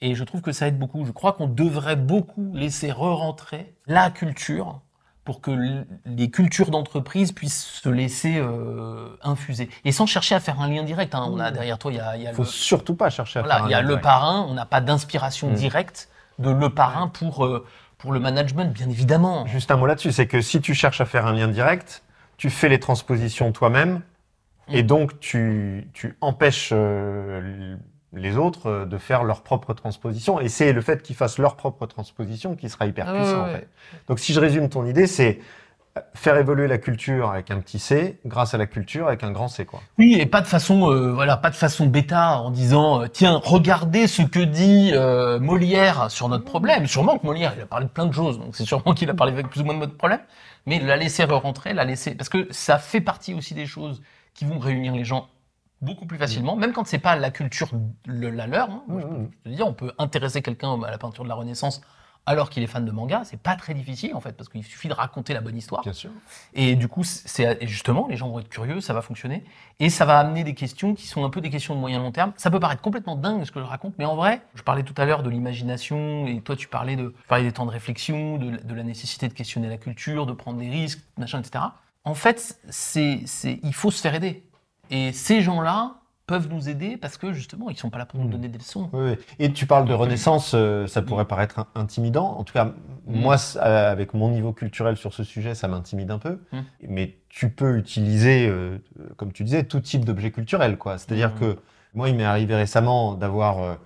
[0.00, 1.04] Et je trouve que ça aide beaucoup.
[1.04, 4.80] Je crois qu'on devrait beaucoup laisser re-rentrer la culture
[5.24, 9.70] pour que les cultures d'entreprise puissent se laisser euh, infuser.
[9.84, 11.14] Et sans chercher à faire un lien direct.
[11.14, 11.28] hein.
[11.30, 11.54] On a Mmh.
[11.54, 13.64] derrière toi, il y a, y a faut le, surtout pas chercher à voilà, faire
[13.64, 14.02] un il y a lien le direct.
[14.04, 14.46] parrain.
[14.48, 15.54] On n'a pas d'inspiration Mmh.
[15.54, 16.08] directe
[16.38, 17.64] de le parrain pour euh,
[17.98, 19.46] pour le management, bien évidemment.
[19.46, 22.02] Juste un mot là-dessus, c'est que si tu cherches à faire un lien direct,
[22.36, 24.00] tu fais les transpositions toi-même,
[24.68, 24.86] et Mm.
[24.86, 27.76] donc tu, tu empêches euh,
[28.12, 31.56] les autres euh, de faire leur propre transposition, et c'est le fait qu'ils fassent leur
[31.56, 33.68] propre transposition qui sera hyper Ah ouais, puissant ouais, en fait.
[34.08, 35.40] Donc si je résume ton idée, c'est
[35.96, 39.30] euh, faire évoluer la culture avec un petit C, grâce à la culture avec un
[39.30, 39.80] grand C quoi.
[39.98, 43.40] Oui, et pas de façon, euh, voilà, pas de façon bêta en disant, euh, tiens,
[43.42, 46.86] regardez ce que dit euh, Molière sur notre problème.
[46.86, 49.14] Sûrement que Molière, il a parlé de plein de choses, donc c'est sûrement qu'il a
[49.14, 50.20] parlé avec plus ou moins de notre problème.
[50.64, 54.00] Mais la laisser rentrer, la laisser, parce que ça fait partie aussi des choses
[54.34, 55.28] qui vont réunir les gens
[55.82, 57.70] beaucoup plus facilement, même quand c'est pas la culture
[58.06, 58.70] le- la leur.
[58.70, 58.82] hein.
[58.88, 59.30] Moi, je peux Mhm.
[59.44, 61.80] te dire, on peut intéresser quelqu'un à la peinture de la Renaissance
[62.24, 64.86] alors qu'il est fan de manga, c'est pas très difficile en fait, parce qu'il suffit
[64.86, 65.82] de raconter la bonne histoire.
[65.82, 66.10] Bien sûr.
[66.54, 69.42] Et du coup, c'est justement, les gens vont être curieux, ça va fonctionner,
[69.80, 72.12] et ça va amener des questions qui sont un peu des questions de moyen long
[72.12, 72.32] terme.
[72.36, 74.94] Ça peut paraître complètement dingue ce que je raconte, mais en vrai, je parlais tout
[74.98, 78.38] à l'heure de l'imagination, et toi tu parlais de, tu parlais des temps de réflexion,
[78.38, 81.64] de, de la nécessité de questionner la culture, de prendre des risques, machin, etc.
[82.04, 84.44] En fait, c'est, c'est, il faut se faire aider.
[84.92, 85.94] Et ces gens-là
[86.26, 88.30] peuvent nous aider parce que justement, ils sont pas là pour nous Mm.
[88.30, 88.88] donner des leçons.
[88.92, 89.16] Oui, oui.
[89.38, 92.36] Et tu parles de Renaissance, euh, ça pourrait paraître in- intimidant.
[92.38, 92.72] En tout cas,
[93.06, 96.38] moi, c- euh, avec mon niveau culturel sur ce sujet, ça m'intimide un peu.
[96.52, 96.58] Mm.
[96.88, 98.78] Mais tu peux utiliser, euh,
[99.16, 100.78] comme tu disais, tout type d'objet culturel.
[100.98, 101.38] C'est-à-dire Mm.
[101.40, 101.58] que
[101.94, 103.78] moi, il m'est arrivé récemment d'avoir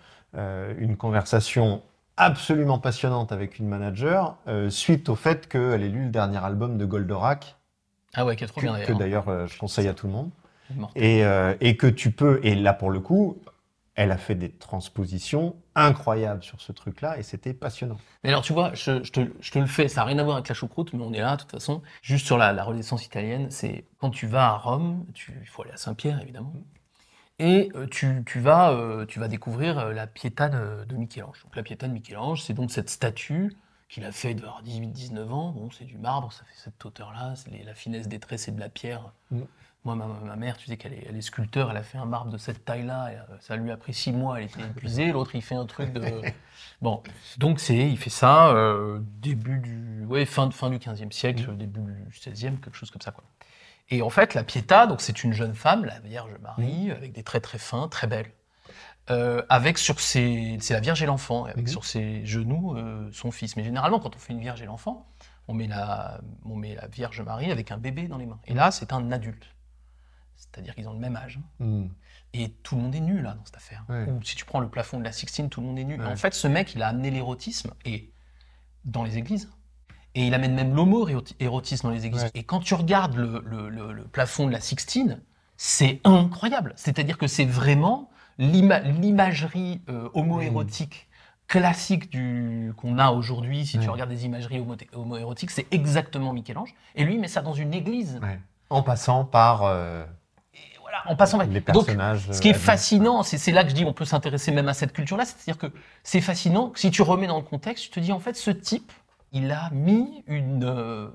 [0.79, 1.83] une conversation
[2.19, 4.37] absolument passionnante avec une manager
[4.69, 7.57] suite au fait qu'elle ait lu le dernier album de Goldorak,
[8.15, 8.99] Ah ouais, qui est trop que, bien que d'ailleurs.
[8.99, 10.31] d'ailleurs euh, je conseille à tout le monde.
[10.95, 13.39] Et, euh, et que tu peux, et là pour le coup,
[13.95, 17.97] elle a fait des transpositions incroyables sur ce truc-là et c'était passionnant.
[18.23, 20.23] Mais alors, tu vois, je, je te, je te le fais, ça n'a rien à
[20.23, 21.83] voir avec la choucroute, mais on est là, de toute façon.
[22.03, 25.63] Juste sur la, la Renaissance italienne, c'est quand tu vas à Rome, tu, il faut
[25.63, 26.53] aller à Saint-Pierre, évidemment,
[27.39, 31.43] et euh, tu, tu, vas, euh, tu vas découvrir la Pietà de, de Michel-Ange.
[31.45, 33.55] Donc, la Pietà de Michel-Ange, c'est donc cette statue
[33.89, 35.53] qu'il a fait de 18-19 ans.
[35.53, 37.35] Bon, c'est du marbre, ça fait cette hauteur-là.
[37.65, 39.13] La finesse des traits, c'est de la pierre.
[39.31, 39.43] Mm.
[39.87, 42.05] Moi, ma, ma mère, tu sais qu'elle est, elle est sculpteur, elle a fait un
[42.05, 43.07] marbre de cette taille-là.
[43.07, 45.13] euh, ça lui a pris six mois, elle était épuisée.
[45.13, 46.03] L'autre, il fait un truc de.
[46.83, 47.03] Bon,
[47.39, 51.81] donc c'est, il fait ça euh, début du, ouais, fin, fin du 15e siècle, début
[51.81, 53.25] du 16e, quelque chose comme ça, quoi.
[53.89, 57.23] Et en fait, la Pietà, donc c'est une jeune femme, la Vierge Marie, avec des
[57.23, 58.27] traits très fins, très belle,
[59.11, 61.67] euh, avec sur ses, c'est la Vierge et l'enfant, avec Mhm.
[61.69, 63.57] sur ses genoux euh, son fils.
[63.57, 65.07] Mais généralement, quand on fait une Vierge et l'enfant,
[65.49, 68.41] on met la, on met la Vierge Marie avec un bébé dans les mains.
[68.47, 69.47] Et là, c'est un adulte,
[70.57, 71.39] c'est-à-dire qu'ils ont le même âge.
[71.61, 71.89] Hmm.
[72.33, 73.85] Et tout le monde est nu là dans cette affaire.
[73.91, 74.07] Ouais.
[74.11, 75.99] Ou si tu prends le plafond de la Sixtine, tout le monde est nu.
[76.01, 76.07] Ouais.
[76.07, 78.11] en fait, ce mec, il a amené l'érotisme et
[78.87, 79.51] dans les églises.
[80.15, 82.23] Et il amène même l'homo-érotisme dans les églises.
[82.25, 82.31] Ouais.
[82.35, 85.21] Et quand tu regardes le, le- le- le plafond de la Sixtine,
[85.59, 86.73] c'est incroyable.
[86.77, 91.09] C'est-à-dire que c'est vraiment l'ima- l'imagerie euh, homo-érotique
[91.49, 93.67] classique du qu'on a aujourd'hui.
[93.67, 96.75] Si tu regardes des imageries homo- homo-érotiques, c'est exactement Michel-Ange.
[96.97, 98.19] Et lui, il met ça dans une église.
[98.69, 100.05] En passant par euh,
[101.07, 101.39] en passant.
[101.41, 102.29] les Donc, personnages.
[102.33, 104.75] ce qui est euh, fascinant, c'est là que je dis on peut s'intéresser même à
[104.75, 105.73] cette culture-là, c'est-à-dire que
[106.03, 108.51] c'est fascinant que si tu remets dans le contexte, tu te dis en fait ce
[108.51, 108.93] type,
[109.33, 111.09] il a mis une, euh,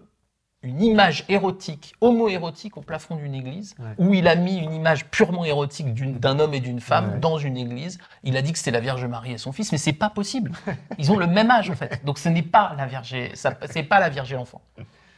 [0.63, 3.95] une image érotique, homo-érotique au plafond d'une église, Ouais.
[3.97, 7.19] où il a mis une image purement érotique d'un homme et d'une femme Ouais.
[7.19, 7.97] dans une église.
[8.23, 10.51] Il a dit que c'était la Vierge Marie et son fils, mais c'est pas possible.
[10.99, 13.99] Ils ont le même âge en fait, donc ce n'est pas la Vierge, c'est pas
[13.99, 14.61] la Vierge et l'enfant.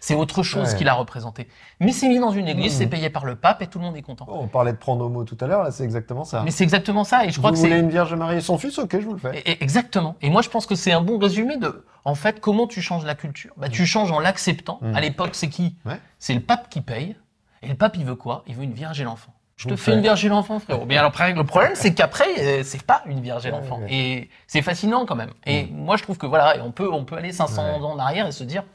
[0.06, 0.78] C'est autre chose Ouais.
[0.78, 1.48] qu'il a représenté.
[1.80, 2.78] Mais c'est mis dans une église, Mhm.
[2.80, 4.26] c'est payé par le pape et tout le monde est content.
[4.28, 6.42] Oh, on parlait de prendre homo tout à l'heure, là c'est exactement ça.
[6.44, 8.42] Mais c'est exactement ça, et je crois vous que c'est voulez une Vierge Marie et
[8.42, 9.40] son fils Ok, je vous le fais.
[9.40, 10.18] Et- et- Exactement.
[10.22, 13.06] Et moi, je pense que c'est un bon résumé de, en fait, comment tu changes
[13.06, 13.54] la culture.
[13.56, 14.80] Bah, tu changes en l'acceptant.
[14.82, 14.94] Mm.
[14.94, 16.00] À l'époque, c'est qui Ouais.
[16.20, 17.16] C'est le pape qui paye.
[17.62, 18.44] Et le pape, il veut quoi?
[18.48, 19.32] Il veut une vierge et l'enfant.
[19.56, 20.86] Je te fais une vierge et l'enfant, frérot.
[20.86, 23.80] Bien, alors, le problème, c'est qu'après, euh, c'est pas une vierge et l'enfant.
[23.80, 23.88] ouais.
[23.90, 25.30] Et c'est fascinant quand même.
[25.46, 27.72] Et moi, je trouve que voilà, on peut, on peut aller 500 Ouais.
[27.86, 28.66] ans en arrière et se dire.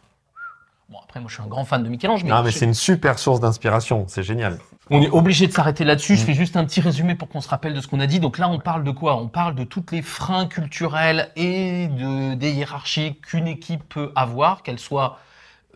[0.91, 2.65] Bon, après, moi, je suis un grand fan de Michel-Ange, mais, non, mais je- c'est
[2.65, 4.59] une super source d'inspiration, c'est génial.
[4.91, 6.17] on est obligé de s'arrêter là-dessus.
[6.17, 6.25] Je Mm.
[6.25, 8.21] fais juste un petit résumé pour qu'on se rappelle de ce qu'on a dit.
[8.21, 9.17] Donc là, on parle de quoi?
[9.21, 14.63] On parle de toutes les freins culturels et de, des hiérarchies qu'une équipe peut avoir,
[14.63, 15.19] qu'elle soit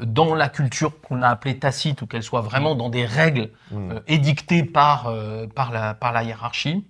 [0.01, 3.91] dans la culture qu'on a appelée tacite ou qu'elle soit vraiment dans des règles Mm.
[3.93, 6.83] euh, édictées par, euh, par, la, par la hiérarchie.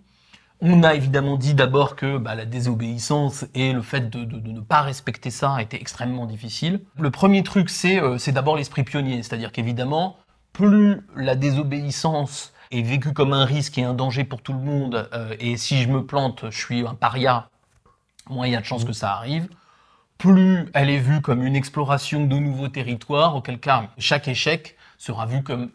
[0.65, 4.53] On a évidemment dit d'abord que bah, la désobéissance et le fait de, de- de
[4.53, 6.81] ne pas respecter ça était extrêmement difficile.
[6.99, 10.17] Le premier truc, c'est euh, c'est d'abord l'esprit pionnier, c'est-à-dire qu'évidemment,
[10.53, 15.09] plus la désobéissance est vécue comme un risque et un danger pour tout le monde,
[15.13, 17.49] euh, et si je me plante, je suis un paria,
[18.31, 19.49] moins il y a de chances que ça arrive,
[20.17, 25.27] plus elle est vue comme une exploration de nouveaux territoires, auquel cas chaque échec sera
[25.27, 25.71] vu comme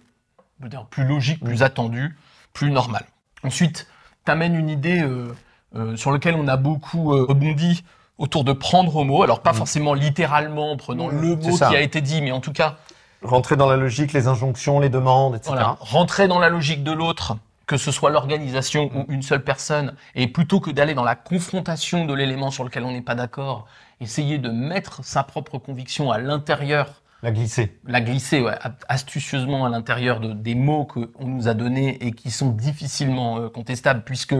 [0.62, 2.16] dire, plus logique, plus attendu,
[2.54, 3.06] plus normal.
[3.44, 3.88] Ensuite,
[4.28, 5.34] tu amènes une idée euh,
[5.76, 7.84] euh, sur laquelle on a beaucoup euh, rebondi
[8.18, 9.24] autour de prendre au mot.
[9.24, 12.42] Alors, pas forcément littéralement en prenant Mm, le mot qui a été dit, mais en
[12.42, 12.76] tout cas,
[13.24, 15.50] Rentrer dans la logique, les injonctions, les demandes, etc.
[15.50, 19.96] voilà, rentrer dans la logique de l'autre, que ce soit l'organisation ou une seule personne,
[20.14, 23.66] et plutôt que d'aller dans la confrontation de l'élément sur lequel on n'est pas d'accord,
[24.02, 27.78] essayer de mettre sa propre conviction à l'intérieur La glisser.
[27.86, 28.58] la glisser ouais,
[28.88, 33.50] astucieusement à l'intérieur de, des mots qu'on nous a donnés et qui sont difficilement euh,
[33.50, 34.36] contestables puisque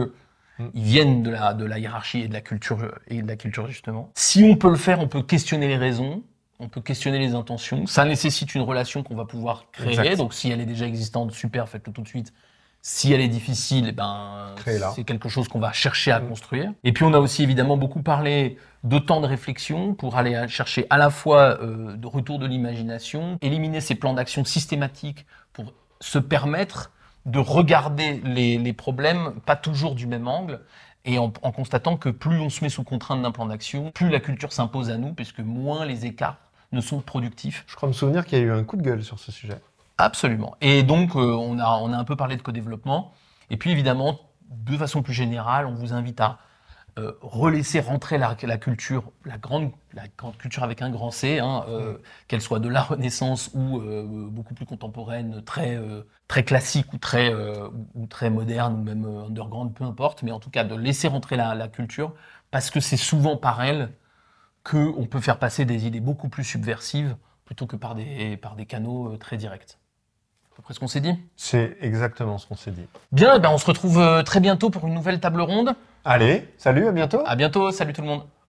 [0.72, 2.78] ils viennent de la, de la hiérarchie et de la culture
[3.08, 4.10] et de la culture justement.
[4.14, 6.22] Si on peut le faire, on peut questionner les raisons,
[6.60, 7.84] on peut questionner les intentions.
[7.84, 9.90] Ça nécessite une relation qu'on va pouvoir créer.
[9.90, 10.16] Exact.
[10.16, 12.32] Donc si elle est déjà existante, super, faites-le tout de suite.
[12.90, 14.54] Si elle est difficile, eh ben,
[14.94, 16.28] c'est quelque chose qu'on va chercher à Mm.
[16.28, 16.72] construire.
[16.84, 20.86] Et puis on a aussi évidemment beaucoup parlé de temps de réflexion pour aller chercher
[20.88, 26.18] à la fois euh, de retour de l'imagination, éliminer ces plans d'action systématiques pour se
[26.18, 26.90] permettre
[27.26, 30.60] de regarder les, les problèmes pas toujours du même angle
[31.04, 34.08] et en, en constatant que plus on se met sous contrainte d'un plan d'action, plus
[34.08, 36.38] la culture s'impose à nous, puisque moins les écarts
[36.72, 37.64] ne sont productifs.
[37.66, 39.58] Je crois me souvenir qu'il y a eu un coup de gueule sur ce sujet.
[39.98, 40.56] Absolument.
[40.60, 43.12] Et donc, euh, on, a, on a un peu parlé de co-développement.
[43.50, 46.38] Et puis, évidemment, de façon plus générale, on vous invite à
[46.98, 51.40] euh, relaisser rentrer la, la culture, la grande, la grande culture avec un grand C,
[51.40, 55.78] hein, euh, qu'elle soit de la Renaissance ou euh, beaucoup plus contemporaine, très,
[56.28, 57.34] très classique ou très,
[57.94, 61.36] ou, très moderne ou même underground, peu importe, mais en tout cas de laisser rentrer
[61.36, 62.14] la, la culture
[62.50, 63.92] parce que c'est souvent par elle
[64.64, 68.66] qu'on peut faire passer des idées beaucoup plus subversives plutôt que par des, par des
[68.66, 69.78] canaux très directs.
[70.58, 71.14] Peu près ce qu'on s'est dit.
[71.36, 72.84] C'est exactement ce qu'on s'est dit.
[73.12, 75.72] Bien, eh ben on se retrouve euh, très bientôt pour une nouvelle table ronde.
[76.04, 77.20] Allez, salut, à bientôt.
[77.24, 78.22] À bientôt, salut tout le monde.